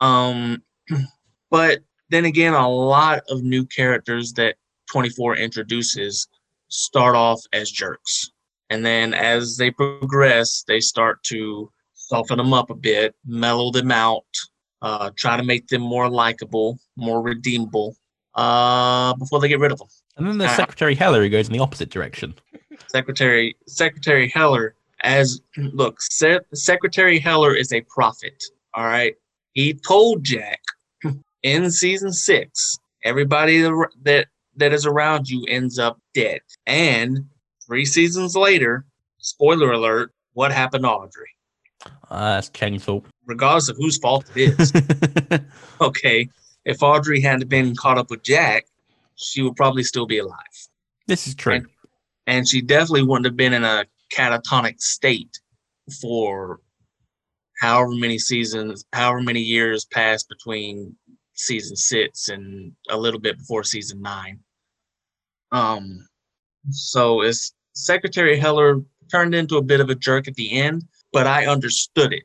[0.00, 0.62] Um,
[1.50, 4.56] but then again, a lot of new characters that
[4.90, 6.28] 24 introduces
[6.68, 8.30] start off as jerks.
[8.70, 13.90] And then as they progress, they start to soften them up a bit, mellow them
[13.90, 14.24] out,
[14.82, 17.96] uh, try to make them more likable, more redeemable
[18.34, 19.88] uh, before they get rid of them.
[20.16, 22.34] And then there's uh, Secretary Heller who goes in the opposite direction.
[22.88, 28.42] Secretary Secretary Heller, as look, Se- Secretary Heller is a prophet.
[28.74, 29.14] All right,
[29.52, 30.60] he told Jack
[31.42, 33.62] in season six, everybody
[34.02, 34.26] that
[34.56, 36.40] that is around you ends up dead.
[36.66, 37.20] And
[37.68, 38.84] three seasons later,
[39.18, 41.28] spoiler alert, what happened to Audrey?
[42.10, 43.06] Uh, that's Chang's fault.
[43.26, 44.72] Regardless of whose fault it is.
[45.80, 46.28] okay.
[46.64, 48.66] if Audrey hadn't been caught up with Jack,
[49.14, 50.36] she would probably still be alive.
[51.06, 51.54] This is true.
[51.54, 51.66] And,
[52.26, 55.38] and she definitely wouldn't have been in a catatonic state
[56.00, 56.60] for
[57.60, 60.96] however many seasons, however many years passed between
[61.34, 64.40] season six and a little bit before season nine.
[65.52, 66.06] Um,
[66.70, 71.26] so it's Secretary Heller turned into a bit of a jerk at the end, but
[71.26, 72.24] I understood it.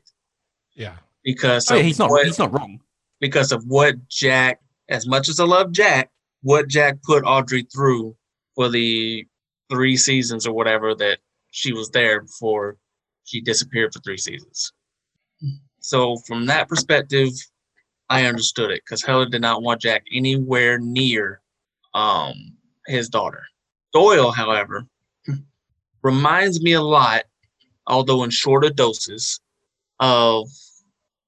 [0.74, 2.80] Yeah, because oh, yeah, he's not what, he's not wrong.
[3.20, 6.10] Because of what Jack, as much as I love Jack,
[6.42, 8.16] what Jack put Audrey through
[8.54, 9.26] for the
[9.70, 11.18] three seasons or whatever that
[11.50, 12.76] she was there before
[13.24, 14.72] she disappeared for three seasons.
[15.80, 17.30] So from that perspective,
[18.10, 21.40] I understood it because Heller did not want Jack anywhere near
[21.94, 23.42] um, his daughter.
[23.92, 24.86] Doyle, however,
[26.04, 27.24] reminds me a lot,
[27.88, 29.40] although in shorter doses,
[29.98, 30.48] of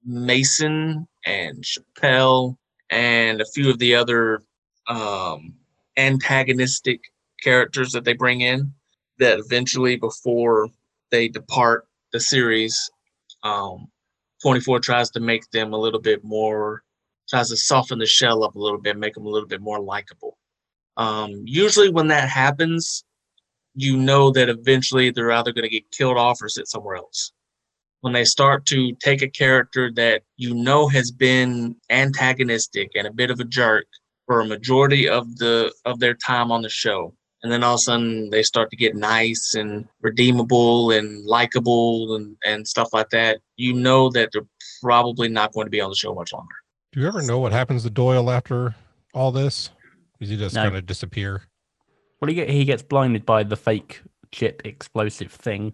[0.05, 2.55] Mason and Chappelle
[2.89, 4.43] and a few of the other
[4.87, 5.53] um,
[5.97, 7.01] antagonistic
[7.43, 8.71] characters that they bring in
[9.19, 10.69] that eventually before
[11.11, 12.89] they depart the series
[13.43, 13.87] um,
[14.41, 16.83] 24 tries to make them a little bit more
[17.29, 19.79] tries to soften the shell up a little bit make them a little bit more
[19.79, 20.37] likable.
[20.95, 23.03] Um, usually when that happens
[23.77, 27.31] you know that eventually they're either going to get killed off or sit somewhere else.
[28.01, 33.13] When they start to take a character that you know has been antagonistic and a
[33.13, 33.85] bit of a jerk
[34.25, 37.13] for a majority of the of their time on the show
[37.43, 42.15] and then all of a sudden they start to get nice and redeemable and likable
[42.15, 44.41] and, and stuff like that you know that they're
[44.81, 46.55] probably not going to be on the show much longer.
[46.91, 48.75] Do you ever know what happens to doyle after
[49.13, 49.69] all this?
[50.19, 50.63] Does he just no.
[50.63, 51.43] kind of disappear
[52.19, 54.01] well he, get, he gets blinded by the fake
[54.31, 55.73] chip explosive thing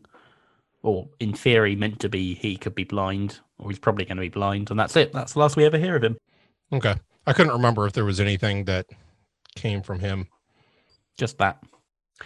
[0.82, 4.22] or in theory meant to be he could be blind or he's probably going to
[4.22, 6.18] be blind and that's it that's the last we ever hear of him
[6.72, 8.88] okay I couldn't remember if there was anything that
[9.56, 10.28] came from him.
[11.18, 11.64] Just that.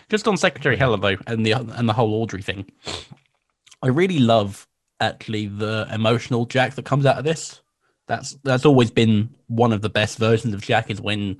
[0.10, 2.70] Just on Secretary Heller though, and the and the whole Audrey thing.
[3.82, 4.68] I really love
[5.00, 7.62] actually the emotional Jack that comes out of this.
[8.08, 11.40] That's that's always been one of the best versions of Jack is when,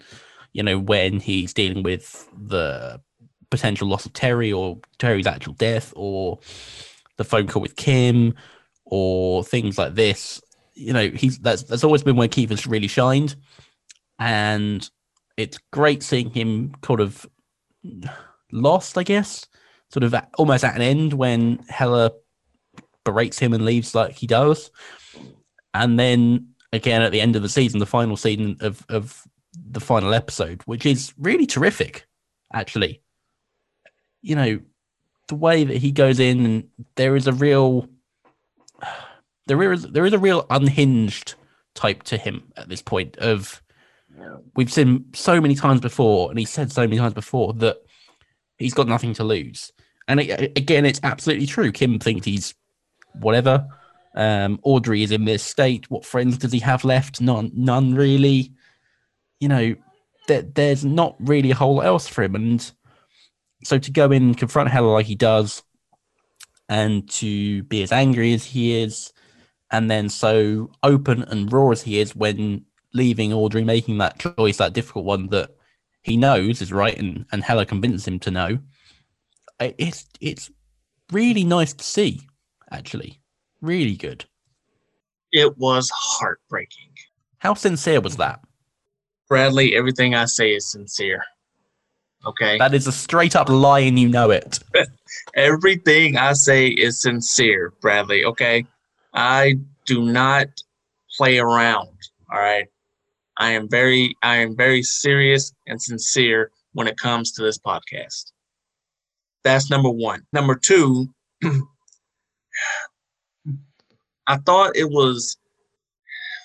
[0.54, 3.02] you know, when he's dealing with the
[3.50, 6.40] potential loss of Teri or Teri's actual death or
[7.18, 8.34] the phone call with Kim
[8.86, 10.42] or things like this
[10.78, 13.36] you know, he's that's that's always been where Kiefer has really shined,
[14.20, 14.88] and
[15.36, 17.26] it's great seeing him kind of
[18.52, 19.48] lost, I guess,
[19.92, 22.12] sort of at, almost at an end when Heller
[23.04, 24.70] berates him and leaves like he does,
[25.74, 29.24] and then again at the end of the season, the final season of of
[29.72, 32.08] the final episode, which is really terrific,
[32.54, 33.02] actually.
[34.22, 34.60] You know,
[35.28, 37.88] the way that he goes in, and there is a real
[39.48, 41.36] there is there is a real unhinged
[41.76, 43.18] type to him at this point.
[43.18, 43.62] Of
[44.56, 47.78] we've seen so many times before, and he said so many times before that
[48.58, 49.72] he's got nothing to lose.
[50.08, 51.72] And it, again, it's absolutely true.
[51.72, 52.56] Kim thinks he's
[53.14, 53.68] whatever.
[54.16, 55.92] Um, Audrey is in this state.
[55.92, 57.22] What friends does he have left?
[57.22, 58.52] None, none really.
[59.40, 59.76] You know,
[60.28, 62.36] there, there's not really a whole lot else for him.
[62.36, 62.72] And
[63.64, 65.64] so to go in and confront Heller like he does,
[66.70, 69.14] and to be as angry as he is,
[69.72, 74.58] and then so open and raw as he is when leaving Audrey, making that choice,
[74.58, 75.52] that difficult one that
[76.04, 78.58] he knows is right, and and Heller convinces him to know.
[79.60, 80.52] It's it's
[81.12, 82.22] really nice to see,
[82.72, 83.22] actually,
[83.62, 84.26] really good.
[85.32, 86.92] It was heartbreaking.
[87.40, 88.40] How sincere was that?
[89.28, 91.24] Bradley, everything I say is sincere.
[92.26, 92.58] Okay.
[92.58, 94.60] That is a straight up lie and you know it.
[95.36, 98.26] everything I say is sincere, Bradley.
[98.26, 98.66] Okay.
[99.14, 100.48] I do not
[101.16, 101.90] play around.
[102.32, 102.68] All right.
[103.38, 108.32] I am very I am very serious and sincere when it comes to this podcast.
[109.44, 110.26] That's number 1.
[110.34, 111.08] Number 2,
[114.28, 115.38] I thought it was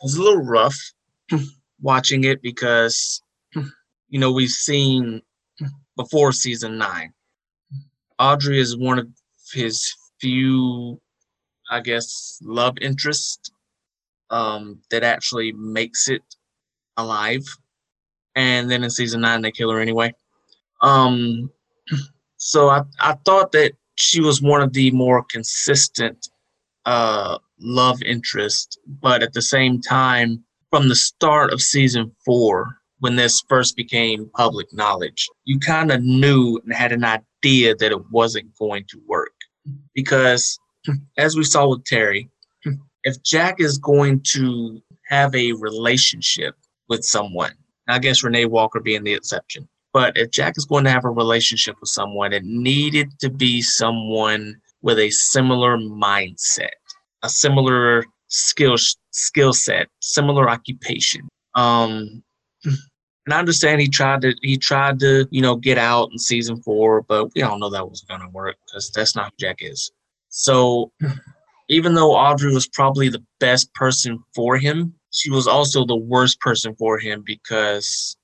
[0.03, 0.79] it was a little rough
[1.83, 3.23] watching it because
[4.09, 5.21] you know we've seen
[5.97, 7.13] before season 9
[8.19, 9.09] Audrey is one of
[9.53, 11.01] his few
[11.73, 13.51] I guess, love interest
[14.31, 16.23] um, that actually makes it
[16.99, 17.45] alive.
[18.37, 20.15] And then in season nine, they kill her anyway.
[20.83, 21.51] Um,
[22.37, 26.29] so I, I thought that she was one of the more consistent
[26.85, 33.17] uh, love interest, but at the same time, from the start of season four, when
[33.17, 38.11] this first became public knowledge, you kind of knew and had an idea that it
[38.11, 39.35] wasn't going to work
[39.95, 40.59] because
[41.19, 42.29] as we saw with Teri,
[43.05, 46.55] if Jack is going to have a relationship
[46.89, 47.53] with someone.
[47.89, 49.69] I guess Renee Walker being the exception.
[49.93, 53.61] But if Jack is going to have a relationship with someone, it needed to be
[53.61, 56.71] someone with a similar mindset,
[57.23, 58.77] a similar skill
[59.11, 61.29] skill set, similar occupation.
[61.55, 62.23] Um,
[62.65, 66.61] and I understand he tried to he tried to you know get out in season
[66.63, 69.93] four, but we all know that wasn't to work because that's not who Jack is.
[70.29, 70.91] So
[71.69, 76.41] even though Audrey was probably the best person for him, she was also the worst
[76.41, 78.17] person for him because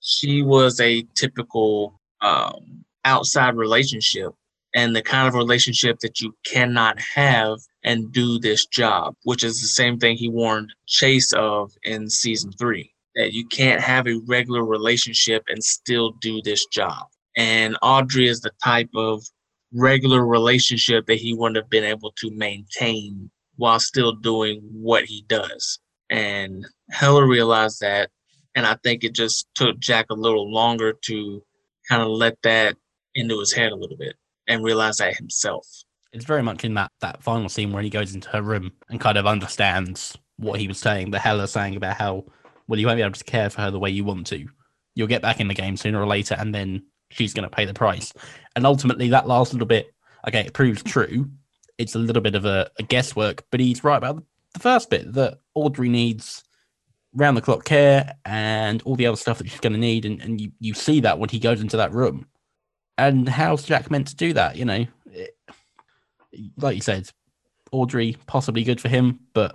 [0.00, 4.32] she was a typical um, outside relationship
[4.76, 9.60] and the kind of relationship that you cannot have and do this job, which is
[9.60, 14.20] the same thing he warned Chase of in season three that you can't have a
[14.26, 17.06] regular relationship and still do this job.
[17.38, 19.24] And Audrey is the type of
[19.72, 25.24] regular relationship that he wouldn't have been able to maintain while still doing what he
[25.26, 25.78] does.
[26.10, 28.10] And Heller realized that.
[28.54, 31.42] And I think it just took Jack a little longer to
[31.88, 32.76] kind of let that
[33.14, 34.16] into his head a little bit
[34.48, 35.66] and realize that himself.
[36.12, 39.00] It's very much in that that final scene where he goes into her room and
[39.00, 42.24] kind of understands what he was saying, the Heller saying about how
[42.68, 44.46] well you won't be able to care for her the way you want to.
[44.94, 47.64] You'll get back in the game sooner or later, and then she's going to pay
[47.64, 48.12] the price.
[48.54, 49.92] And ultimately, that last little bit,
[50.26, 51.30] okay, it proves true.
[51.78, 54.22] It's a little bit of a, a guesswork, but he's right about
[54.54, 56.42] the first bit that Audrey needs
[57.12, 60.04] round the clock care and all the other stuff that she's going to need.
[60.04, 62.26] And, and you, you see that when he goes into that room.
[62.98, 64.56] And how's Jack meant to do that?
[64.56, 65.36] You know, it,
[66.56, 67.10] like you said,
[67.72, 69.54] Audrey possibly good for him, but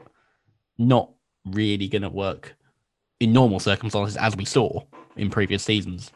[0.78, 1.12] not
[1.46, 2.56] really going to work
[3.20, 4.82] in normal circumstances, as we saw
[5.16, 6.12] in previous seasons,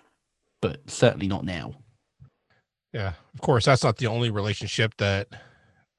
[0.61, 1.73] but certainly not now.
[2.93, 5.27] Yeah, of course, that's not the only relationship that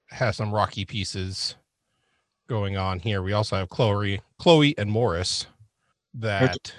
[0.09, 1.57] has some rocky pieces
[2.49, 3.23] going on here.
[3.23, 5.47] We also have Chloe, Chloe and Morris
[6.15, 6.73] that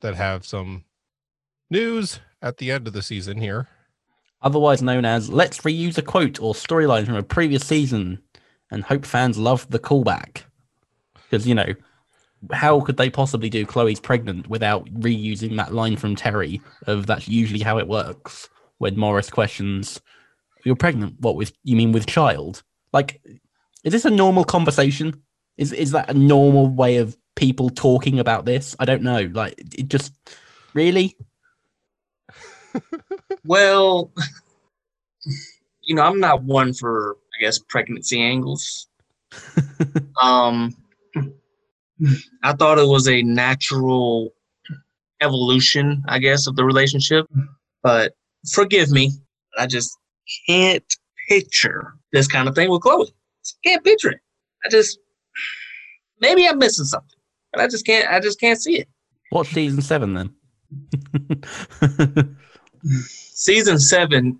[0.00, 0.84] that have some
[1.68, 3.68] news at the end of the season here
[4.42, 8.20] otherwise known as Let's Reuse a Quote or Storyline from a Previous Season,
[8.70, 10.42] and hope fans love the callback.
[11.14, 11.74] Because, you know,
[12.52, 17.28] how could they possibly do Chloe's pregnant without reusing that line from Teri of that's
[17.28, 20.00] usually how it works when Morris questions,
[20.64, 21.20] You're pregnant?
[21.20, 22.62] What with you mean with child?
[22.92, 23.20] Like,
[23.84, 25.22] is this a normal conversation?
[25.56, 28.74] Is is that a normal way of people talking about this?
[28.78, 29.30] I don't know.
[29.32, 30.12] Like it just
[30.72, 31.16] really
[33.44, 34.10] well,
[35.82, 38.88] you know, I'm not one for, I guess, pregnancy angles.
[40.22, 40.74] um,
[42.42, 44.32] I thought it was a natural
[45.20, 47.26] evolution, I guess, of the relationship.
[47.82, 48.14] But
[48.52, 49.12] forgive me,
[49.58, 49.96] I just
[50.46, 50.84] can't
[51.28, 53.12] picture this kind of thing with Chloe.
[53.44, 54.20] Just can't picture it.
[54.64, 54.98] I just
[56.20, 57.18] maybe I'm missing something,
[57.52, 58.10] but I just can't.
[58.10, 58.88] I just can't see it.
[59.32, 60.34] Watch season seven then.
[63.40, 64.38] season seven.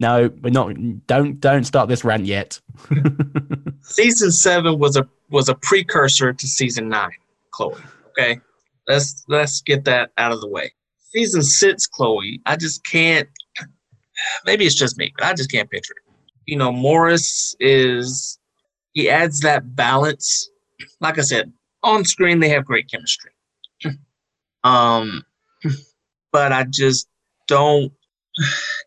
[0.00, 0.74] No, we're not.
[1.06, 2.58] Don't don't start this rant yet.
[3.82, 7.10] season seven was a was a precursor to season nine,
[7.50, 7.82] Chloe.
[8.10, 8.40] Okay,
[8.88, 10.72] let's let's get that out of the way.
[11.12, 12.40] Season six, Chloe.
[12.46, 13.28] I just can't.
[14.46, 16.14] Maybe it's just me, but I just can't picture it.
[16.46, 18.38] You know, Morris is
[18.94, 20.48] he adds that balance.
[21.00, 23.32] Like I said, on screen they have great chemistry.
[24.64, 25.22] um,
[26.32, 27.08] but I just
[27.46, 27.92] don't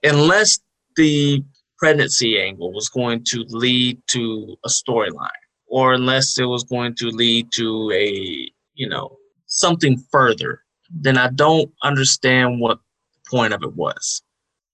[0.04, 0.60] unless
[0.96, 1.44] the
[1.78, 5.30] pregnancy angle was going to lead to a storyline
[5.68, 11.30] or unless it was going to lead to a you know something further then i
[11.30, 12.80] don't understand what
[13.14, 14.22] the point of it was.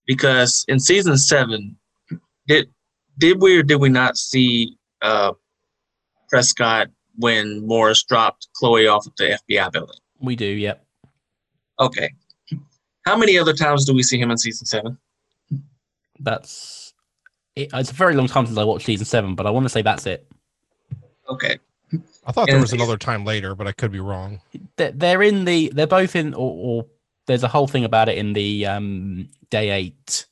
[0.08, 1.78] Because in season seven
[2.48, 2.70] did
[3.18, 5.34] did we or did we not see uh
[6.30, 10.00] prescott when morris dropped chloe off at the fbi building?
[10.20, 10.86] We do yep.
[11.80, 12.10] Okay
[13.06, 14.98] how many other times do we see him in season seven?
[16.20, 16.94] That's
[17.56, 19.70] it, it's a very long time since I watched season seven, but I want to
[19.70, 20.30] say that's it.
[21.30, 21.60] Okay.
[22.26, 24.42] I thought there was another time later, but I could be wrong.
[24.78, 25.72] They're in the.
[25.74, 26.86] They're both in, or, or
[27.28, 30.26] there's a whole thing about it in the um, day eight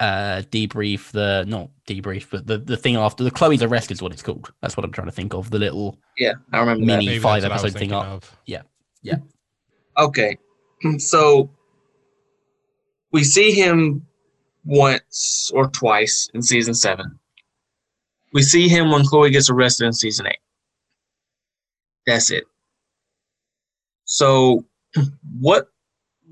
[0.00, 4.10] uh debrief the not debrief but the the thing after the chloe's arrest is what
[4.10, 7.16] it's called that's what i'm trying to think of the little yeah i remember mini
[7.20, 8.36] five episode thing of.
[8.46, 8.62] yeah
[9.02, 9.18] yeah
[9.96, 10.36] okay
[10.98, 11.48] so
[13.14, 14.04] we see him
[14.64, 17.16] once or twice in season seven.
[18.32, 20.40] We see him when Chloe gets arrested in season eight.
[22.08, 22.42] That's it.
[24.04, 24.64] So,
[25.38, 25.68] what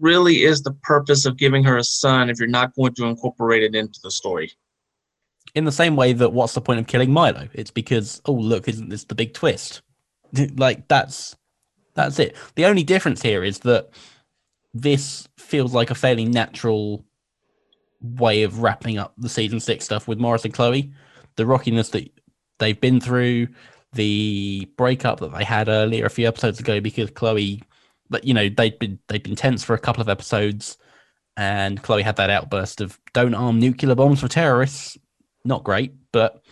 [0.01, 3.63] really is the purpose of giving her a son if you're not going to incorporate
[3.63, 4.51] it into the story?
[5.55, 7.49] In the same way that what's the point of killing Milo?
[7.53, 9.83] It's because, oh, look, isn't this the big twist?
[10.57, 11.37] like, that's
[11.95, 12.35] That's it.
[12.57, 13.91] The only difference here is that
[14.75, 17.05] this feels like a fairly natural
[18.01, 20.93] way of wrapping up the season six stuff with Morris and Chloe.
[21.37, 22.11] The rockiness that
[22.59, 23.49] they've been through,
[23.93, 27.63] the breakup that they had earlier a few episodes ago because Chloe,
[28.11, 30.79] but you know they'd been they'd been tense for a couple of episodes,
[31.37, 34.97] and Chloe had that outburst of "Don't arm nuclear bombs for terrorists."
[35.45, 36.43] Not great, but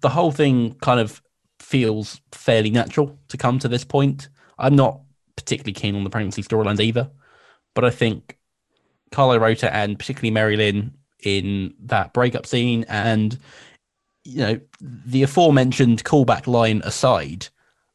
[0.00, 1.22] the whole thing kind of
[1.60, 4.28] feels fairly natural to come to this point.
[4.58, 5.00] I'm not
[5.44, 7.10] particularly keen on the pregnancy storylines either,
[7.74, 8.38] but I think
[9.10, 10.92] Carlo Rota and particularly Mary Lynn
[11.22, 13.38] in that breakup scene and
[14.24, 17.48] you know the aforementioned callback line aside,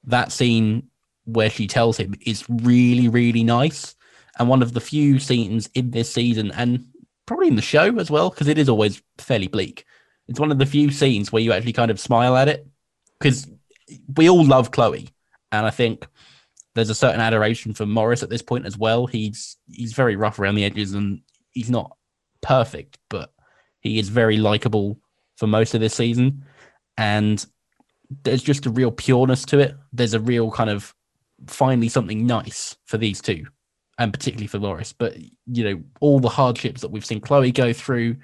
[0.04, 0.88] that scene
[1.26, 3.96] where she tells him is really really nice.
[4.38, 6.86] And one of the few scenes in this season and
[7.26, 9.86] probably in the show as well because it is always fairly bleak.
[10.28, 12.66] It's one of the few scenes where you actually kind of smile at it
[13.20, 13.48] because
[14.16, 15.10] we all love Chloe,
[15.52, 16.08] and I think
[16.76, 19.06] there's a certain adoration for Morris at this point as well.
[19.08, 21.96] He's he's very rough around the edges and he's not
[22.42, 23.34] perfect, but
[23.82, 25.00] he is very likable
[25.38, 26.46] for most of this season.
[26.98, 27.46] And
[28.24, 29.76] there's just a real pureness to it.
[29.94, 30.94] There's a real kind of
[31.48, 33.46] finally something nice for these two,
[33.98, 34.94] and particularly for Morris.
[34.94, 35.18] But
[35.48, 38.18] you know, all the hardships that we've seen Chloe go through,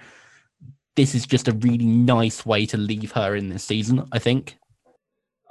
[0.96, 4.58] this is just a really nice way to leave her in this season, I think.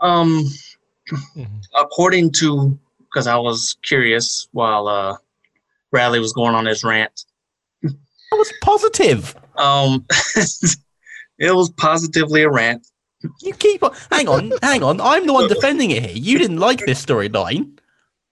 [0.00, 0.50] Um,
[1.10, 1.44] mm-hmm.
[1.74, 2.78] according to
[3.14, 5.16] because I was curious while uh,
[5.92, 7.24] Bradley was going on his rant.
[7.84, 9.36] I was positive.
[9.56, 10.04] Um,
[11.38, 12.88] it was positively a rant.
[13.40, 13.94] You keep on.
[14.10, 15.00] Hang on, hang on.
[15.00, 16.16] I'm the one defending it here.
[16.16, 17.78] You didn't like this storyline.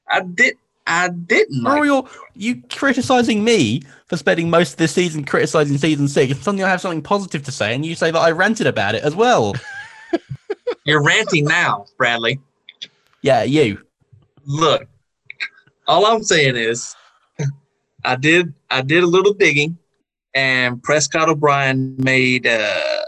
[0.09, 0.57] I did.
[0.87, 1.63] I didn't.
[1.63, 6.37] Like you're you criticizing me for spending most of this season criticizing season six.
[6.41, 9.05] Suddenly, I have something positive to say, and you say that I ranted about it
[9.05, 9.55] as well.
[10.85, 12.41] You're ranting now, Bradley.
[13.23, 13.79] Yeah, you.
[14.45, 14.87] Look,
[15.87, 16.95] all I'm saying is,
[18.05, 19.79] I did I did a little digging,
[20.35, 23.03] and Prescott O'Brian made uh,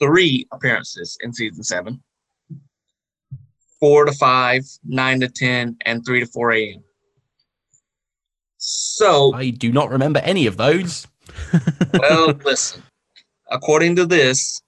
[0.00, 2.02] three appearances in season seven.
[3.80, 6.82] Four to five, nine to ten, and three to four a.m.
[8.56, 11.06] So I do not remember any of those.
[11.94, 12.82] well, listen.
[13.50, 14.62] According to this,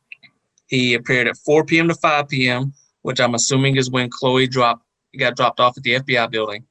[0.66, 1.88] he appeared at 4 p.m.
[1.88, 4.83] to 5 p.m., which I'm assuming is when Chloe dropped
[5.18, 6.64] got dropped off at the FBI building.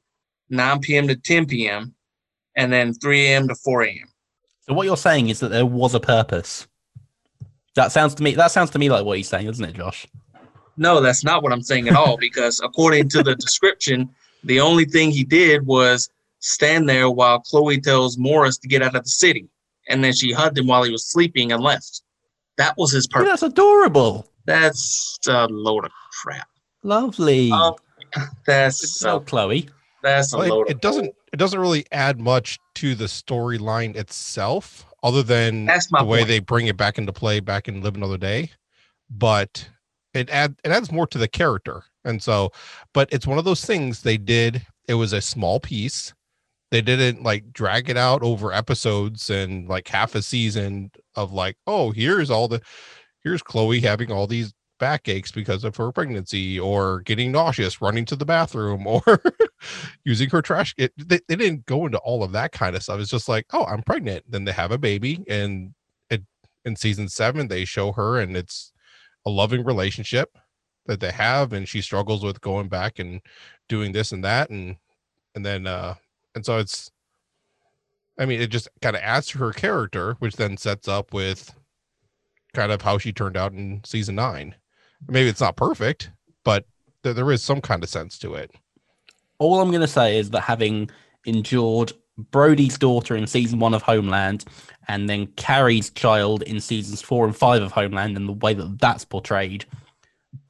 [0.50, 1.08] 9 p.m.
[1.08, 1.94] to 10 p.m.
[2.56, 3.48] and then 3 a.m.
[3.48, 4.08] to 4 a.m.
[4.60, 6.66] So what you're saying is that there was a purpose.
[7.76, 10.06] That sounds to me that sounds to me like what he's saying, doesn't it, Josh?
[10.76, 14.08] No, that's not what I'm saying at all because according to the description,
[14.44, 16.08] the only thing he did was
[16.40, 19.48] stand there while Chloe tells Morris to get out of the city.
[19.88, 22.02] And then she hugged him while he was sleeping and left.
[22.56, 23.28] That was his purpose.
[23.28, 24.30] that's adorable.
[24.46, 25.90] That's a load of
[26.22, 26.48] crap.
[26.82, 27.50] Lovely.
[27.50, 27.74] Um,
[28.46, 29.68] that's so Chloe.
[30.02, 30.62] That's a well.
[30.62, 31.14] It, it doesn't.
[31.32, 36.08] It doesn't really add much to the storyline itself, other than that's the point.
[36.08, 38.50] way they bring it back into play back in Live Another Day.
[39.10, 39.68] But
[40.12, 42.52] it add it adds more to the character, and so.
[42.92, 44.66] But it's one of those things they did.
[44.86, 46.12] It was a small piece
[46.74, 51.56] they didn't like drag it out over episodes and like half a season of like
[51.68, 52.60] oh here's all the
[53.22, 58.16] here's chloe having all these backaches because of her pregnancy or getting nauseous running to
[58.16, 59.02] the bathroom or
[60.04, 63.00] using her trash it, they, they didn't go into all of that kind of stuff.
[63.00, 64.24] It's just like oh i'm pregnant.
[64.28, 65.74] Then they have a baby and
[66.10, 66.22] it
[66.64, 68.72] in season seven they show her and it's
[69.26, 70.36] a loving relationship
[70.86, 73.20] that they have and she struggles with going back and
[73.68, 74.76] doing this and that and
[75.34, 75.94] and then uh
[76.34, 76.90] and so it's
[78.18, 81.54] i mean it just kind of adds to her character which then sets up with
[82.52, 84.54] kind of how she turned out in season nine
[85.08, 86.10] maybe it's not perfect
[86.44, 86.64] but
[87.02, 88.50] th- there is some kind of sense to it
[89.38, 90.90] all i'm going to say is that having
[91.26, 94.44] endured brody's daughter in season one of homeland
[94.88, 98.78] and then carrie's child in seasons four and five of homeland and the way that
[98.78, 99.64] that's portrayed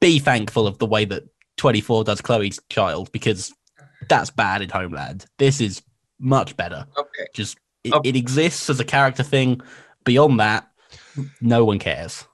[0.00, 1.24] be thankful of the way that
[1.56, 3.54] 24 does chloe's child because
[4.08, 5.26] that's bad in Homeland.
[5.38, 5.82] This is
[6.18, 6.86] much better.
[6.96, 7.26] Okay.
[7.34, 8.08] Just it, okay.
[8.08, 9.60] it exists as a character thing.
[10.04, 10.70] Beyond that,
[11.40, 12.26] no one cares.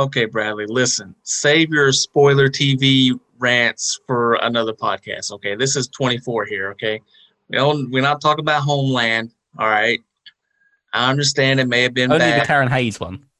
[0.00, 1.14] Okay, Bradley, listen.
[1.24, 5.30] Save your spoiler TV rants for another podcast.
[5.30, 6.70] Okay, this is 24 here.
[6.70, 7.02] Okay,
[7.50, 9.30] we don't, we're not talking about Homeland.
[9.58, 10.00] All right,
[10.94, 12.40] I understand it may have been only bad.
[12.40, 13.24] the Karen Hayes one.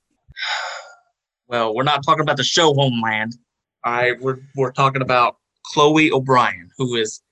[1.49, 3.37] Well, we're not talking about the show Homeland.
[3.85, 7.23] All right, we're we're talking about Chloe O'Brian, who is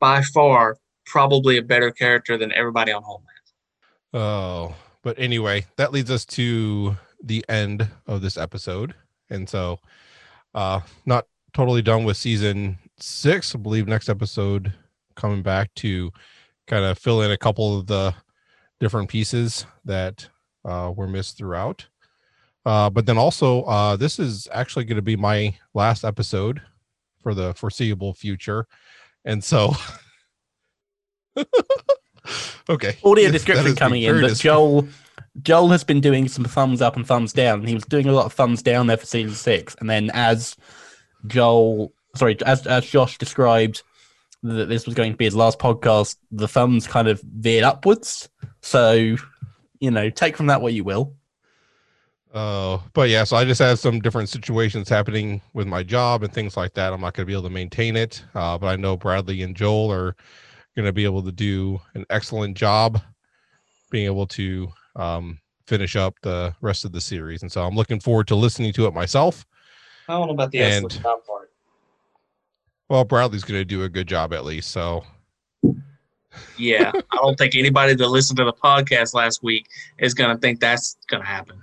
[0.00, 3.24] by far probably a better character than everybody on Homeland.
[4.12, 8.94] Oh, but anyway, that leads us to the end of this episode.
[9.30, 9.78] And so,
[10.54, 14.72] uh, not totally done with season six, I believe next episode
[15.16, 16.10] coming back to
[16.66, 18.14] kind of fill in a couple of the
[18.80, 20.28] different pieces that
[20.64, 21.86] uh, were missed throughout.
[22.64, 26.60] Uh, but then also, uh, this is actually going to be my last episode
[27.22, 28.66] for the foreseeable future.
[29.24, 29.74] And so,
[32.68, 32.96] okay.
[33.04, 34.86] Audio Yes, description coming in, but Joel
[35.42, 37.66] Joel has been doing some thumbs up and thumbs down.
[37.66, 40.56] He was doing a lot of thumbs down there for season six, and then as
[41.26, 43.82] Joel, sorry, as as Josh described
[44.42, 48.28] that this was going to be his last podcast, the thumbs kind of veered upwards.
[48.62, 49.16] So,
[49.80, 51.14] you know, take from that what you will.
[52.34, 56.32] Oh, but yeah, so I just had some different situations happening with my job and
[56.32, 56.92] things like that.
[56.92, 59.56] I'm not going to be able to maintain it, uh, but I know Bradley and
[59.56, 60.14] Joel are
[60.76, 63.00] going to be able to do an excellent job
[63.90, 64.68] being able to
[64.98, 67.40] um, finish up the rest of the series.
[67.42, 69.46] And so I'm looking forward to listening to it myself.
[70.08, 71.50] I don't know about the And- excellent job part.
[72.90, 74.70] Well, Bradley's going to do a good job at least.
[74.70, 75.04] So
[76.56, 79.66] Yeah, I don't think anybody that listened to the podcast last week
[79.98, 81.62] is going to think that's going to happen.